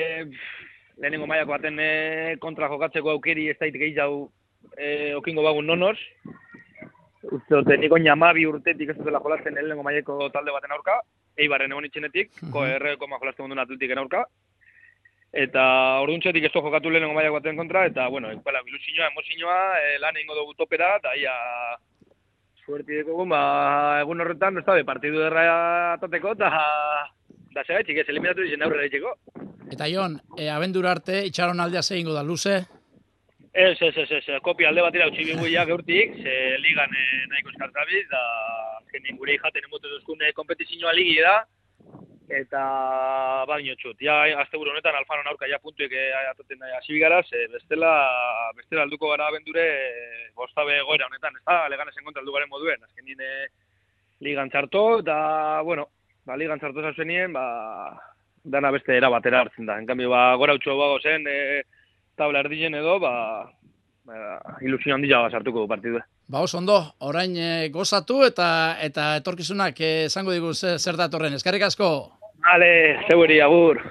[0.97, 4.29] lehenengo maiako baten e, kontra jokatzeko aukeri ez daitek gehiago
[4.77, 5.97] e, okingo bagun nonos.
[7.27, 7.97] Uste dute, niko
[8.33, 11.01] bi urtetik ez dutela jolasten lehenengo maiako talde baten aurka,
[11.37, 12.51] eibarren egon itxenetik, uh -huh.
[12.51, 14.25] ko erreko ma jolasten mundun atletik aurka.
[15.33, 20.15] Eta orduntzetik ez jokatu lehenengo maiako baten kontra, eta, bueno, ekuela bilusinoa, emozinoa, e, lan
[20.15, 21.33] egingo dugu topera, eta ia
[22.65, 26.49] suerti deko ba, egun horretan, ez da, partidu derra atateko, eta
[27.55, 29.13] da segaitxik ez eliminatu dizen aurrera itxeko.
[29.71, 32.61] Eta Jon, e, abendura arte, itxaron aldea zehingo da, luze?
[33.53, 38.05] Ez, ez, ez, ez, kopi alde batera utzi biguia geurtik, ze ligan e, nahiko eskartabiz,
[38.11, 38.23] da
[38.79, 41.39] azkenin gure ijaten emote duzkun e, kompetizioa ligi da,
[42.29, 42.61] eta
[43.47, 43.97] baino txut.
[44.03, 47.91] Ja, azte honetan alfanon aurka ja puntuek e, atoten da hasi bigaraz, e, bestela,
[48.55, 52.83] bestela alduko gara abendure e, bostabe goera honetan, ez da, legan esen kontra aldugaren moduen,
[52.83, 53.33] azkenin e,
[54.27, 55.17] ligan txarto, eta,
[55.63, 55.89] bueno,
[56.27, 57.45] ba, ligan txarto zauzenien, ba,
[58.43, 59.77] dana beste era batera hartzen da.
[59.79, 61.63] En cambio, ba, gora utxo bago zen, e,
[62.19, 63.13] tabla erdien edo, ba,
[64.07, 66.03] ba ilusio handia sartuko du partidu.
[66.27, 68.49] Ba, oso ondo, orain e, gozatu eta
[68.83, 71.39] eta etorkizunak esango digu zer datorren.
[71.39, 71.91] Eskarrik asko?
[72.43, 72.71] Vale,
[73.07, 73.81] zeuri, agur.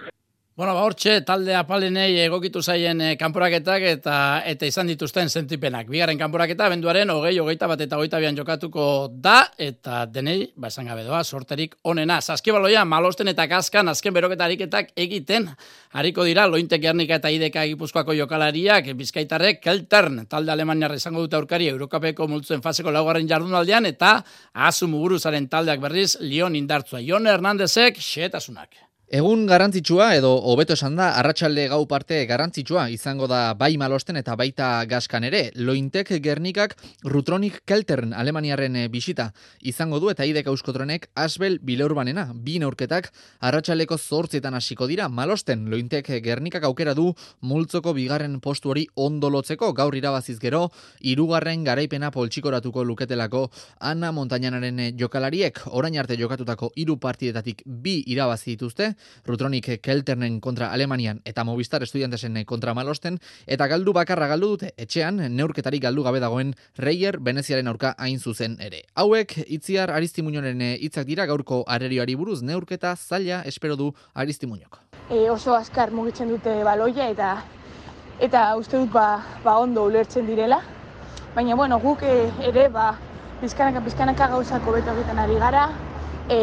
[0.57, 4.14] Bueno, ba, hortxe, talde apalenei egokitu zaien e, kanporaketak eta
[4.48, 5.90] eta izan dituzten sentipenak.
[5.92, 10.88] Bigarren kanporaketa, benduaren, hogei, hogeita bat eta hogeita bian jokatuko da, eta denei, ba, esan
[10.88, 12.22] gabe doa, sorterik onena.
[12.24, 15.50] Zaskibaloia, malosten eta kaskan, azken beroketa ariketak egiten,
[15.92, 21.68] hariko dira, lointek gernika eta ideka gipuzkoako jokalariak, bizkaitarrek, keltern, talde alemaniarra izango dute aurkari,
[21.74, 24.22] Eurokapeko multzuen faseko laugarren jardunaldean, eta
[24.72, 27.04] azu muguruzaren taldeak berriz, Lion indartzua.
[27.04, 28.86] Jon Hernandezek, xetasunak.
[29.07, 34.34] Egun garrantzitsua edo hobeto esan da arratsalde gau parte garrantzitsua izango da bai malosten eta
[34.34, 35.52] baita gaskan ere.
[35.54, 39.28] Lointek Gernikak Rutronik Keltern Alemaniaren bisita
[39.62, 42.32] izango du eta idek euskotronek Asbel Bileurbanena.
[42.34, 43.12] Bi neurketak
[43.46, 45.70] arratsaldeko zortzietan hasiko dira malosten.
[45.70, 50.64] Lointek Gernikak aukera du multzoko bigarren postu hori ondolotzeko gaur irabaziz gero
[50.98, 53.46] hirugarren garaipena poltsikoratuko luketelako
[53.78, 58.95] Ana Montañanaren jokalariek orain arte jokatutako hiru partidetatik bi irabazi dituzte
[59.26, 65.22] Rutronik Kelternen kontra Alemanian eta Movistar Estudiantesen kontra Malosten, eta galdu bakarra galdu dute etxean
[65.36, 68.82] neurketarik galdu gabe dagoen Reier Veneziaren aurka hain zuzen ere.
[68.94, 74.80] Hauek, itziar Aristimuñoren hitzak dira gaurko arerioari buruz neurketa zaila espero du Aristimuñok.
[75.11, 77.36] E, oso askar mugitzen dute baloia eta
[78.20, 80.62] eta uste dut ba, ba ondo ulertzen direla.
[81.34, 82.94] Baina bueno, guk e, ere ba,
[83.42, 85.68] bizkanaka bizkanaka gauzako beto egiten ari gara,
[86.28, 86.38] e,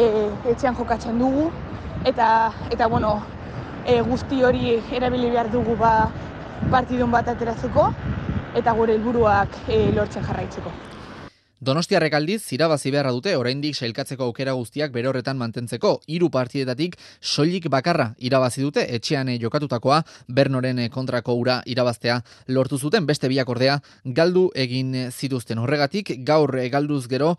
[0.52, 1.48] etxean jokatzen dugu,
[2.04, 3.22] eta eta bueno,
[3.86, 6.10] e, guzti hori erabili behar dugu ba
[6.70, 7.90] partidun bat ateratzeko
[8.54, 10.72] eta gure helburuak e, lortzen jarraitzeko.
[11.64, 15.94] Donostiarrek aldiz irabazi beharra dute oraindik sailkatzeko aukera guztiak bere horretan mantentzeko.
[16.12, 22.18] Hiru partidetatik soilik bakarra irabazi dute etxean eh, jokatutakoa Bernoren eh, kontrako ura irabaztea
[22.52, 25.62] lortu zuten beste biak ordea galdu egin zituzten.
[25.62, 27.30] Horregatik gaur eh, galduz gero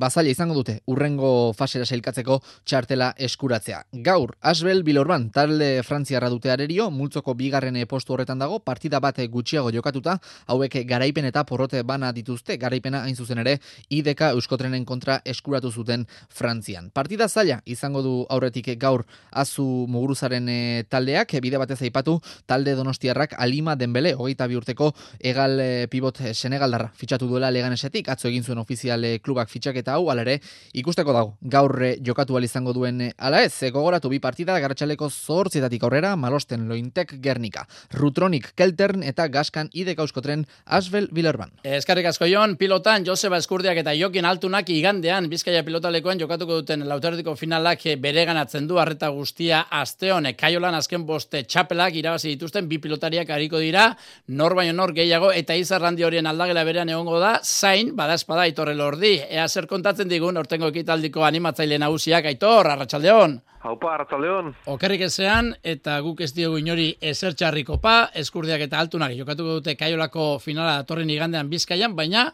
[0.00, 3.82] bazaila izango dute urrengo fasera sailkatzeko txartela eskuratzea.
[4.08, 9.74] Gaur Asbel Bilorban talde Frantziarra dute arerio multzoko bigarren postu horretan dago partida bat gutxiago
[9.76, 10.16] jokatuta
[10.46, 13.58] hauek garaipen eta porrote bana dituzte garaipena hain zuzen ere
[13.88, 16.90] IDK Euskotrenen kontra eskuratu zuten Frantzian.
[16.94, 23.34] Partida zaila izango du aurretik gaur azu muguruzaren e, taldeak, bide batez aipatu talde donostiarrak
[23.38, 28.60] alima denbele, hogeita bi urteko egal e, pibot senegaldarra fitxatu duela leganesetik, atzo egin zuen
[28.62, 30.38] ofiziale klubak fitxaketa hau, alere
[30.74, 35.08] ikusteko dago, gaur e, jokatu izango duen e, ala ez, e, gogoratu bi partida, garatxaleko
[35.10, 41.52] zortzietatik aurrera, malosten lointek gernika, rutronik keltern eta gaskan ide kauskotren asbel bilerban.
[41.64, 47.32] Eskarrik asko jon, pilotan Joseba Eskurdiak eta Jokin Altunak igandean Bizkaia pilotalekoen jokatuko duten lauterdiko
[47.32, 53.30] finalak bere ganatzen du arreta guztia asteon kaiolan azken boste txapelak irabazi dituzten bi pilotariak
[53.30, 53.86] hariko dira
[54.28, 58.74] nor baino nor gehiago eta izarrandi horien aldagela berean egongo da zain bada espada itorre
[58.74, 59.14] lordi.
[59.30, 63.40] Ea zer kontatzen digun ortengo ekitaldiko animatzaile nagusiak aitor arratsaldeon.
[63.64, 64.50] Haupa, Arratzaldeon.
[64.68, 69.72] Okerrik ezean, eta guk ez diogu inori ezer txarriko pa, eskurdiak eta altunak jokatuko dute
[69.80, 72.26] kaiolako finala datorren igandean bizkaian, baina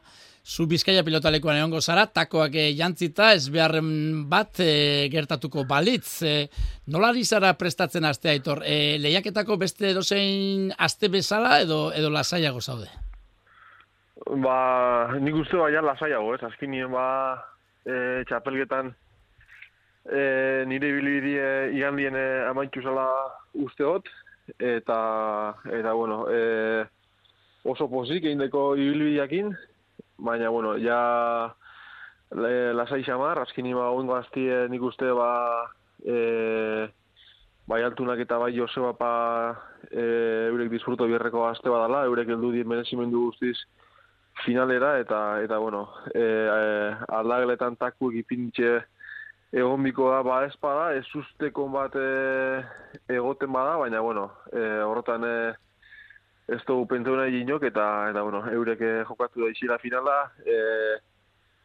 [0.51, 3.91] zu bizkaia pilotalekuan egongo zara, takoak e, jantzita, ez beharren
[4.31, 6.23] bat e, gertatuko balitz.
[6.27, 6.49] E,
[6.91, 8.65] nola zara prestatzen astea, aitor?
[8.67, 12.89] E, lehiaketako beste dozein aste bezala edo edo lasaiago zaude?
[14.27, 16.43] Ba, nik uste baina lasaiago, ez?
[16.43, 17.07] Azkinien ba,
[17.87, 18.91] e, txapelgetan
[20.11, 23.07] e, nire bilibidi e, igandien e, amaitxu zala
[23.55, 24.11] usteot,
[24.59, 25.01] eta,
[25.79, 26.85] eta bueno, e,
[27.71, 29.55] oso pozik egin deko ibilbideakin,
[30.21, 31.55] baina, bueno, ja
[32.37, 35.31] le, lasai xamar, azkin ima oingo aztie nik uste ba,
[36.05, 36.89] e,
[37.67, 39.13] bai altunak eta bai Joseba pa
[39.91, 40.05] e,
[40.51, 43.57] eurek disfruto bierreko azte badala, eurek heldu di merezimendu guztiz
[44.45, 48.79] finalera, eta, eta bueno, e, e, aldageletan takuek ipintxe,
[49.53, 52.63] egon da, ba, ez bada, ez usteko bat e,
[53.09, 55.35] egoten bada, baina, bueno, e, horretan e,
[56.51, 60.57] ez dugu pentsau nahi inok, eta, eta, bueno, eurek jokatu da isila finala, e,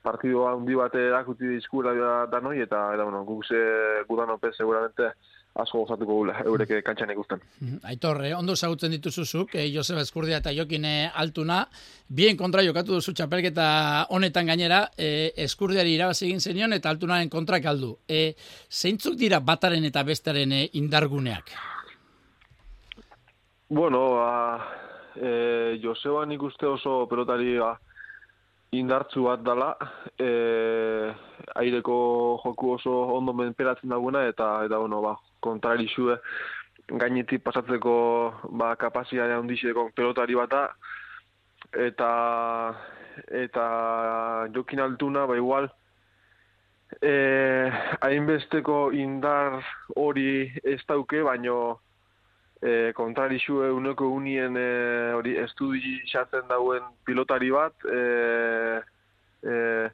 [0.06, 1.96] partidua handi bat erakuti dizkura
[2.30, 3.64] da noi, eta, eta, bueno, guk ze
[4.10, 5.14] gudan opez, seguramente,
[5.56, 7.44] asko gozatuko gula, eurek kantxan ikusten.
[7.88, 11.62] Aitor, eh, ondo zagutzen dituzuzuk, eh, Joseba Eskurdia eta Jokine Altuna,
[12.10, 17.62] bien kontra jokatu duzu txapelketa honetan gainera, eh, Eskurdiari irabazi egin zenion eta Altunaren kontra
[17.62, 17.98] kaldu.
[18.08, 18.36] Eh,
[18.70, 21.75] zeintzuk dira bataren eta bestaren eh, indarguneak?
[23.70, 24.68] Bueno, ba,
[25.16, 27.72] eh, Joseba nik uste oso pelotari ba,
[28.72, 29.72] indartzu bat dala,
[30.20, 31.10] eh,
[31.56, 31.96] aireko
[32.44, 36.18] joku oso ondo menperatzen dagoena, eta, eta bueno, ba, kontrari zue
[36.88, 37.96] gainetik pasatzeko
[38.54, 40.68] ba, kapazitatea handizeko pelotari bata
[41.74, 42.10] eta
[43.44, 43.66] eta
[44.54, 45.70] jokin altuna ba igual
[47.02, 49.64] eh hainbesteko indar
[49.96, 51.80] hori ez dauke baino
[52.62, 58.82] eh kontrari zue uneko unien eh, hori estudi xatzen dauen pilotari bat eh
[59.44, 59.90] eh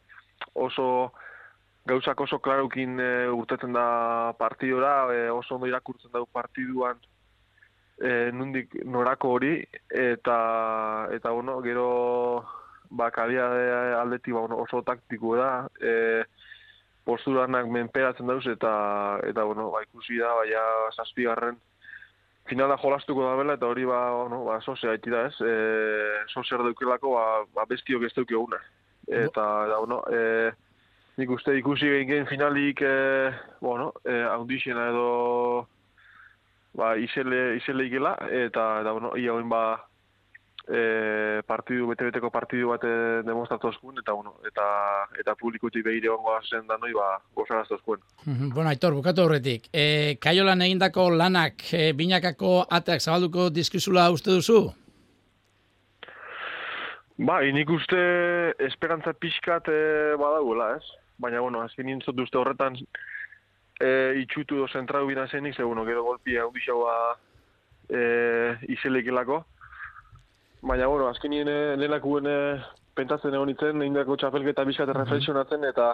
[0.53, 1.11] oso
[1.85, 6.99] gauzak oso klarukin e, urtetzen da partidora, e, oso ondo irakurtzen dugu partiduan
[7.97, 9.55] e, nundik norako hori,
[9.89, 10.37] eta,
[11.15, 11.87] eta bueno, gero
[12.89, 13.47] ba, kalia
[14.01, 15.51] aldeti ba, oso taktiko da,
[15.81, 16.23] e,
[17.05, 18.73] posturanak menperatzen dauz, eta,
[19.25, 21.57] eta bueno, ba, ikusi da, baina zazpigarren
[22.51, 25.55] finala jolastuko da bela, eta hori ba, bueno, ba, sozea da ez, e,
[26.33, 27.25] sozea daukelako ba,
[27.55, 28.47] ba bestiok ez daukio
[29.07, 30.51] Eta, eta, bueno, e,
[31.17, 33.31] nik uste ikusi egin finalik, e,
[33.61, 35.67] bueno, e, audizena edo
[36.73, 39.63] ba, izele, izele ikela, eta, eta bueno, ia ba,
[40.67, 42.85] e, partidu, bete-beteko partidu bat
[43.25, 44.65] demostratu oskun, eta, bueno, eta,
[45.19, 48.03] eta publikutik behire ongoa zen da noi, ba, gozaraztu oskun.
[48.25, 49.69] bueno, Aitor, bukatu horretik.
[49.73, 54.63] E, kaiolan egindako lanak, e, binakako ateak zabalduko dizkizula uste duzu?
[57.21, 58.01] Ba, nik uste
[58.65, 59.81] esperantza pixkat e,
[60.17, 61.01] badagoela, ez?
[61.21, 63.89] baina, bueno, azken nintzot duzte horretan e,
[64.23, 66.95] itxutu do zentrau bina zenik, ze, bueno, gero golpia hau dixaua
[67.89, 68.01] e,
[68.75, 69.43] izelekelako.
[70.61, 72.27] Baina, bueno, azken nien lehenak guen
[72.93, 75.87] pentatzen egon itzen, indako txapelketa bizkat mm reflexionatzen, eta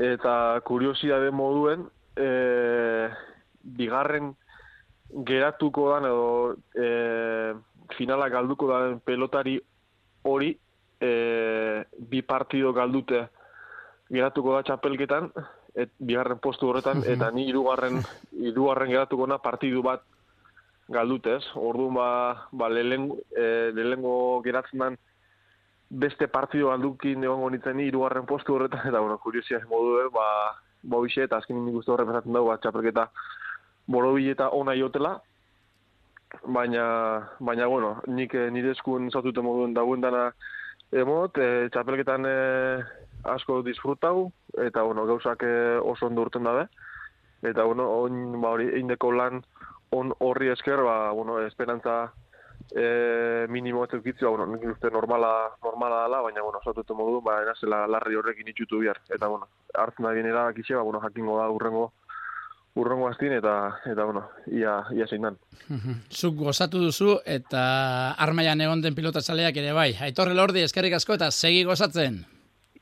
[0.00, 1.84] eta kuriosidade moduen,
[2.16, 3.08] e,
[3.62, 4.32] bigarren
[5.26, 7.54] geratuko dan, edo e,
[7.98, 9.58] finala galduko da pelotari
[10.22, 10.52] hori,
[11.00, 11.12] e,
[12.10, 13.26] bi partido galdute,
[14.10, 15.30] geratuko da txapelketan,
[15.74, 18.00] et, bigarren postu horretan, eta ni irugarren,
[18.32, 20.06] irugarren geratuko na partidu bat
[20.90, 21.42] galdutez.
[21.54, 24.98] Orduan ba, ba lehengo, e, geratzen dan
[25.90, 30.26] beste partidu galdukin egon nintzen ni irugarren postu horretan, eta bueno, kuriosia modu ba,
[30.82, 33.08] ba bixe, eta azken nik uste horren bezatzen dugu, ba, txapelketa
[34.30, 35.20] eta ona iotela,
[36.46, 40.30] baina, baina bueno, nik nire eskuen zatute moduen dagoen dana
[40.92, 42.36] emot, e, txapelketan e,
[43.24, 46.68] asko disfrutau, eta bueno, gauzak e, oso ondo urten dabe.
[47.42, 49.42] Eta bueno, on, ba, hori, eindeko lan
[49.90, 52.12] on horri esker, ba, bueno, esperantza
[52.74, 57.40] e, minimo ez eukitzua, bueno, nik uste normala, normala dela, baina, bueno, osatutu modu, ba,
[57.42, 59.00] erazela larri horrekin itxutu bihar.
[59.08, 61.90] Eta, bueno, hartzen da binera bakitxe, ba, bueno, jakingo da urrengo,
[62.78, 63.56] urrengo astin, eta,
[63.90, 65.40] eta, bueno, ia, ia zein dan.
[66.10, 69.94] Zuk gozatu duzu eta armaian egon den pilota ere bai.
[70.00, 72.24] Aitorre lordi, eskerrik asko eta segi gozatzen.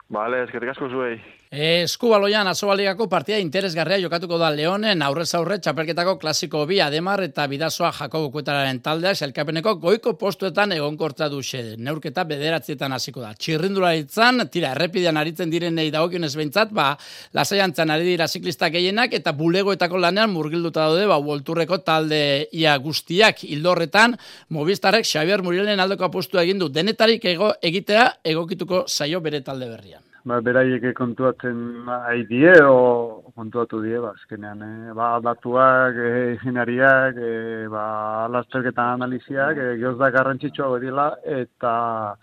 [0.08, 1.37] Bale, eskerrik asko zuei.
[1.48, 7.88] Eskubaloian azobaligako partia interesgarria jokatuko da Leonen aurrez aurre txapelketako klasiko bi ademar eta bidazoa
[7.96, 11.62] Jakobo Kuetararen taldeak selkapeneko goiko postuetan egonkortza duxe.
[11.78, 13.32] Neurketa bederatzietan hasiko da.
[13.32, 16.90] Txirrindularitzan, tira, errepidean aritzen direnei dagokionez behintzat, ba,
[17.32, 22.20] lasaiantzan ari dira ziklistak gehienak eta bulegoetako lanean murgilduta daude, ba, volturreko talde
[22.52, 24.18] ia guztiak hildorretan,
[24.52, 30.07] Movistarrek Xavier Murielen aldeko apostu egin du denetarik ego, egitea egokituko saio bere talde berrian
[30.24, 31.86] ba, beraiek kontuatzen
[32.28, 34.92] die o kontuatu die, ba, azkenean, eh?
[34.94, 42.16] ba, datuak, eh, inginariak, eh, ba, lasterketan analiziak, gehoz da garrantzitsua dela, eta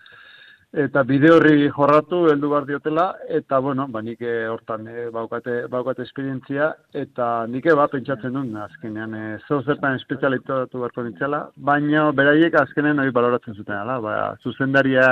[0.74, 5.66] eta bide horri jorratu heldu bar diotela eta bueno ba nik eh, hortan e, baukate
[5.70, 12.10] baukate esperientzia eta nik ba pentsatzen dut azkenean e, zo zertan espezializatu beharko nintzela baina
[12.12, 15.06] beraiek azkenen hori baloratzen zuten ala ba zuzendaria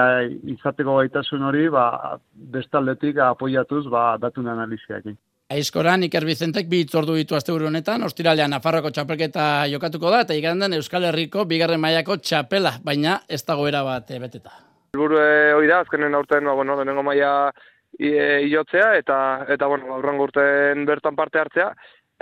[0.56, 5.16] izateko gaitasun hori ba bestaldetik apoiatuz ba datun analiziakin
[5.54, 10.72] Aizkoran, Iker Bizentek bi itzordu ditu azte honetan, ostiralean Nafarroko txapelketa jokatuko da, eta igandan
[10.72, 14.73] Euskal Herriko bigarren mailako txapela, baina ez dagoera bat beteta.
[14.94, 17.50] Elburu e, hori da, azkenen aurten, ba, bueno, denengo maia
[17.98, 19.18] iotzea, eta,
[19.50, 21.72] eta bueno, ba, urrengo urten bertan parte hartzea,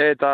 [0.00, 0.32] eta,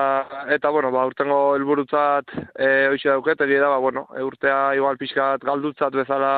[0.55, 5.01] eta bueno, ba, urtengo helburutzat e, hoxe dauket, eri da, ba, bueno, e, urtea igual
[5.01, 6.33] pixkat galdutzat bezala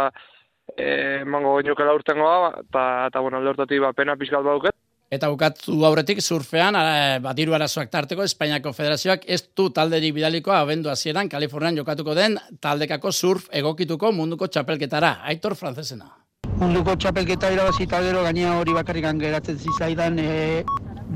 [0.72, 4.79] e, mango gainokela urtengoa, eta, eta bueno, alde hortatik, ba, pena pixkat bauket.
[5.10, 6.76] Eta bukatu aurretik surfean,
[7.24, 13.10] batiru arazoak tarteko, Espainiako Federazioak ez du talderik bidalikoa abendu hasieran Kalifornian jokatuko den taldekako
[13.10, 15.16] surf egokituko munduko txapelketara.
[15.32, 16.12] Aitor francesena.
[16.60, 20.30] Munduko txapelketa irabazita gero gainea hori bakarrikan geratzen zizaidan e,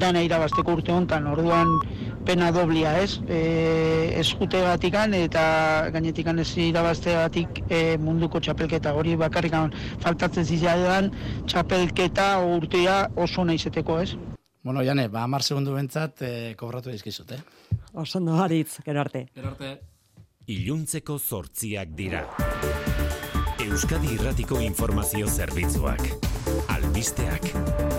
[0.01, 1.71] dana irabazteko urte honetan, orduan
[2.27, 3.21] pena doblia, ez?
[3.29, 4.23] E,
[4.53, 11.11] batikan eta gainetikan ez irabazte batik e, munduko txapelketa hori bakarrikan faltatzen zizaidan
[11.47, 14.15] txapelketa urtea oso naizeteko, ez?
[14.65, 17.43] Bueno, jane, ba, amar segundu bentsat e, kobratu dizkizut, eh?
[17.93, 19.29] Oso no haritz, gero arte.
[19.35, 19.75] Gero arte.
[20.47, 22.25] Iluntzeko zortziak dira.
[23.65, 26.09] Euskadi Irratiko Informazio Zerbitzuak.
[26.69, 27.94] Albisteak.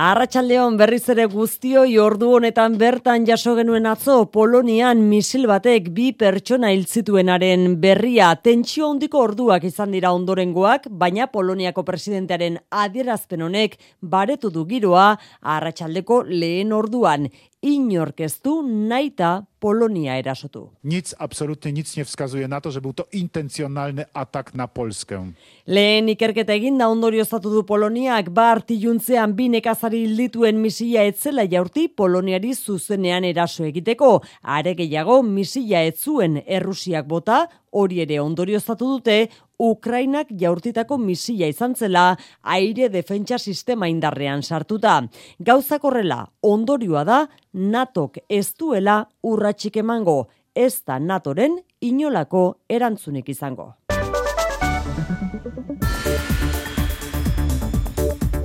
[0.00, 6.70] Arratxaldeon berriz ere guztioi ordu honetan bertan jaso genuen atzo Polonian misil batek bi pertsona
[6.72, 8.30] hiltzituenaren berria.
[8.40, 15.10] Tentsio handiko orduak izan dira ondorengoak, baina Poloniako presidentearen adierazpen honek baretu du giroa
[15.58, 17.28] arratsaldeko lehen orduan
[17.62, 20.70] inorkeztu naita Polonia erasotu.
[20.84, 25.32] Nic, absolutnie nic nie wskazuje na to, że był to intencjonalny atak na Polskę.
[25.66, 31.88] Lehen ikerketa egin da ondorioztatu du Poloniak, ba artiluntzean bi nekazari dituen misila etzela jaurti
[31.88, 34.22] Poloniari zuzenean eraso egiteko.
[34.42, 39.16] Are gehiago misila etzuen Errusiak bota, hori ere ondorioztatu dute,
[39.60, 45.02] Ukrainak jaurtitako misila izan zela aire defentsa sistema indarrean sartuta.
[45.38, 47.20] Gauzak horrela, ondorioa da,
[47.52, 53.74] natok ez duela urratxik emango, ez da natoren inolako erantzunik izango.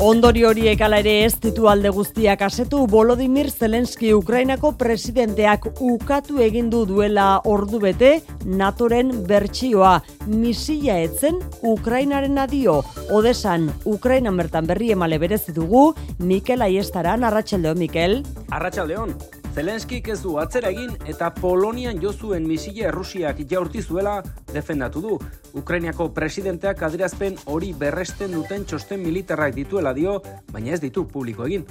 [0.04, 2.82] Ondori horiek ala ere ez ditu alde guztiak asetu.
[2.92, 8.10] Volodymyr Zelenski Ukrainako presidenteak ukatu egin du duela ordu bete
[8.44, 9.94] Natoren bertsioa.
[10.28, 12.82] Misila etzen Ukrainaren adio.
[13.16, 15.94] Odesan Ukraina bertan berri emale berezi dugu.
[16.20, 18.22] Mikel Aiestaran Arratsaldeon Mikel.
[18.52, 19.16] Arratsaldeon
[19.56, 24.18] Zelenskik ez du atzera egin eta Polonian jozuen misile Rusiak jaurti zuela
[24.52, 25.14] defendatu du.
[25.56, 30.18] Ukrainiako presidenteak adirazpen hori berresten duten txosten militarrak dituela dio,
[30.52, 31.64] baina ez ditu publiko egin.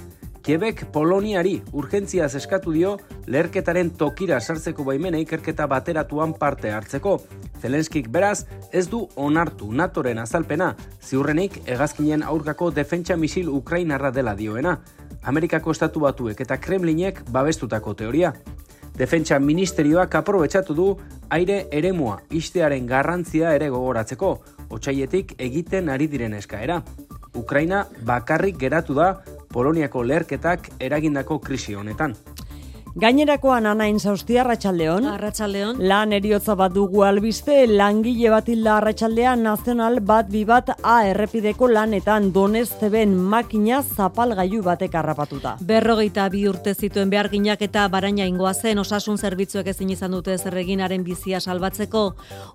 [0.45, 2.95] Kiebek Poloniari urgentziaz eskatu dio
[3.29, 7.19] leherketaren tokira sartzeko baimena ikerketa bateratuan parte hartzeko.
[7.61, 14.79] Zelenskik beraz ez du onartu NATOren azalpena, ziurrenik hegazkinen aurkako defentsa misil Ukrainarra dela dioena.
[15.25, 18.31] Amerikako estatu batuek eta Kremlinek babestutako teoria.
[18.95, 20.85] Defentsa ministerioak aprobetsatu du
[21.33, 24.29] aire eremua istearen garrantzia ere gogoratzeko,
[24.69, 26.81] otsaietik egiten ari diren eskaera.
[27.35, 29.15] Ukraina bakarrik geratu da
[29.51, 32.15] Poloniako leherketak eragindako krisi honetan.
[32.95, 35.03] Gainerakoan anain zauzti arratsaldeon.
[35.11, 35.81] Arratsaldeon.
[35.83, 42.29] Lan eriotza bat dugu albiste, langile bat hilda arratsaldean nazional bat bibat A errepideko lanetan
[42.31, 45.57] donesteben makina zapalgailu batek harrapatuta.
[45.59, 51.03] Berrogeita bi urte zituen beharginak eta baraina ingoa zen osasun zerbitzuek ezin izan dute zerreginaren
[51.03, 52.05] bizia salbatzeko.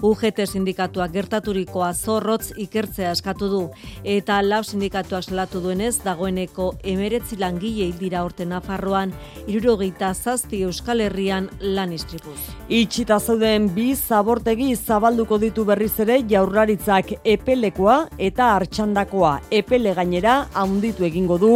[0.01, 3.61] UGT sindikatuak gertaturikoa zorrotz ikertzea eskatu du.
[4.05, 9.13] Eta lab sindikatuak salatu duenez, dagoeneko emeretzi langile hildira orte Nafarroan,
[9.47, 12.39] irurogeita zazpi Euskal Herrian lan istripuz.
[12.71, 17.97] Itxita zeuden bi zabortegi zabalduko ditu berriz ere jaurlaritzak epelekoa
[18.29, 21.51] eta hartxandakoa epele gainera handitu egingo du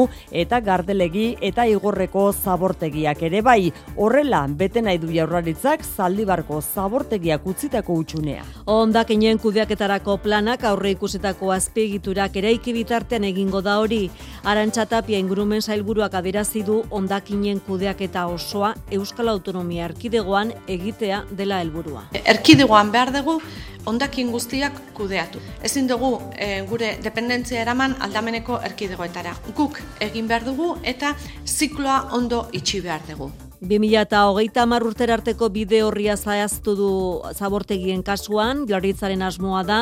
[0.44, 3.70] eta gardelegi eta igorreko zabortegiak ere bai.
[3.96, 8.42] Horrela, bete nahi du jaurlaritzak zaldibarko zabortegiak utzitako utxunea.
[8.66, 14.02] Ondakinen kudeaketarako planak aurre ikusitako azpiegiturak eraiki bitartean egingo da hori.
[14.42, 18.63] Arantxatapia ingurumen zailburuak adirazi du ondakinen kudeaketa osoa
[18.94, 22.06] Euskal Autonomia Erkidegoan egitea dela helburua.
[22.24, 23.38] Erkidegoan behar dugu
[23.86, 25.40] ondakin guztiak kudeatu.
[25.62, 29.34] Ezin dugu e, gure dependentzia eraman aldameneko erkidegoetara.
[29.56, 33.32] Guk egin behar dugu eta zikloa ondo itxi behar dugu.
[33.64, 36.88] 2008 urter arteko bide horria zahaztu du
[37.32, 39.78] zabortegien kasuan, gloritzaren asmoa da,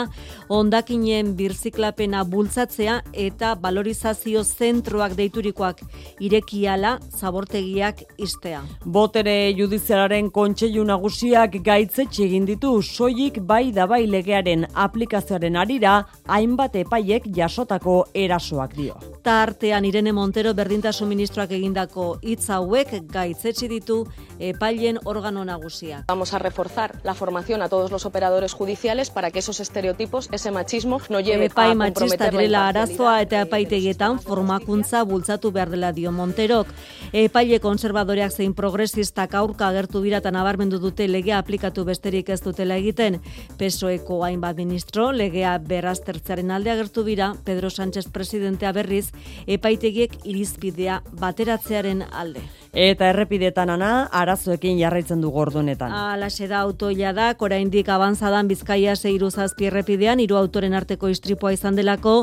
[0.48, 5.82] ondakinen birziklapena bultzatzea eta valorizazio zentroak deiturikoak
[6.20, 8.62] irekiala zabortegiak istea.
[8.84, 15.96] Botere judizialaren kontseilu nagusiak gaitzetxe egin ditu soilik bai da bai legearen aplikazioaren arira
[16.28, 18.94] hainbat epaiek jasotako erasoak dio.
[19.22, 24.04] Tartean Irene Montero berdintasun ministroak egindako hitz hauek gaitzetsi ditu
[24.38, 26.04] epailen órgano nagusia.
[26.08, 30.50] Vamos a reforzar la formación a todos los operadores judiciales para que esos estereotipos, ese
[30.50, 36.12] machismo, no lleve Epai a machista direla arazoa eta epaitegietan formakuntza bultzatu behar dela dio
[36.12, 36.68] Monterok.
[37.12, 42.76] Epaile konservadoreak zein progresistak aurka agertu dira eta nabarmendu dute legea aplikatu besterik ez dutela
[42.80, 43.20] egiten.
[43.58, 49.12] PSOEko hainbat ministro legea beraztertzearen alde agertu dira Pedro Sánchez presidentea berriz
[49.46, 52.42] epaitegiek irizpidea bateratzearen alde.
[52.72, 55.92] Eta errepidetan ana, arazoekin jarraitzen du gordonetan.
[55.92, 61.76] Alaxe da autoia da, oraindik abantzadan Bizkaia seiru zazpi errepidean, hiru autoren arteko istripua izan
[61.76, 62.14] delako,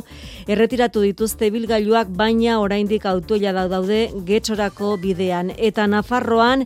[0.48, 5.54] erretiratu dituzte bilgailuak, baina oraindik autoia da daude getxorako bidean.
[5.56, 6.66] Eta Nafarroan,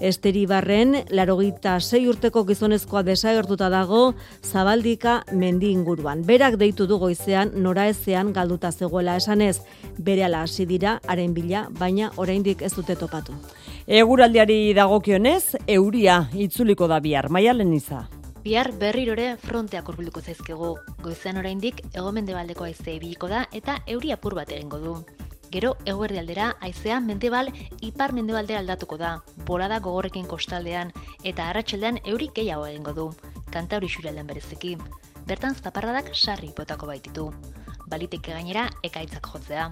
[0.00, 6.22] Esteribarren, larogita sei urteko gizonezkoa desagertuta dago, zabaldika mendi inguruan.
[6.24, 9.60] Berak deitu du goizean, nora ezean galduta zegoela esanez,
[9.98, 13.36] bere ala hasi dira, haren bila, baina oraindik ez dute topatu.
[13.86, 18.06] Eguraldiari dagokionez, euria itzuliko da bihar, maialen iza.
[18.40, 20.76] Bihar berrirore fronteak hurbilduko zaizkigu.
[21.04, 24.94] Goizean oraindik hegomendebaldeko haize ibiliko da eta euri apur bat egingo du.
[25.50, 27.48] Gero eguerdialdera haizea mendebal
[27.82, 29.16] ipar mendebaldera aldatuko da.
[29.46, 30.92] Bolada gogorrekin kostaldean
[31.24, 33.06] eta arratsaldean euri gehiago egingo du.
[33.50, 34.76] Kantauri xuraldean bereziki.
[35.26, 37.26] Bertan zaparradak sarri botako baititu.
[37.90, 39.66] Baliteke gainera ekaitzak jotzea.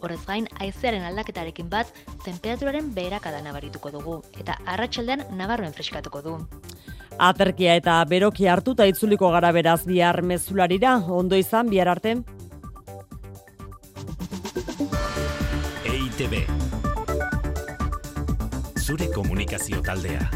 [0.00, 1.90] Horrez gain, haizearen aldaketarekin bat,
[2.24, 6.36] temperaturaren beherakada nabarituko dugu, eta arratsaldean nabarmen freskatuko du.
[7.18, 12.20] Aterkia eta beroki hartuta itzuliko gara beraz bihar mezularira, ondo izan bihar arte.
[16.20, 16.48] EITB
[18.78, 20.30] Zure komunikazio taldea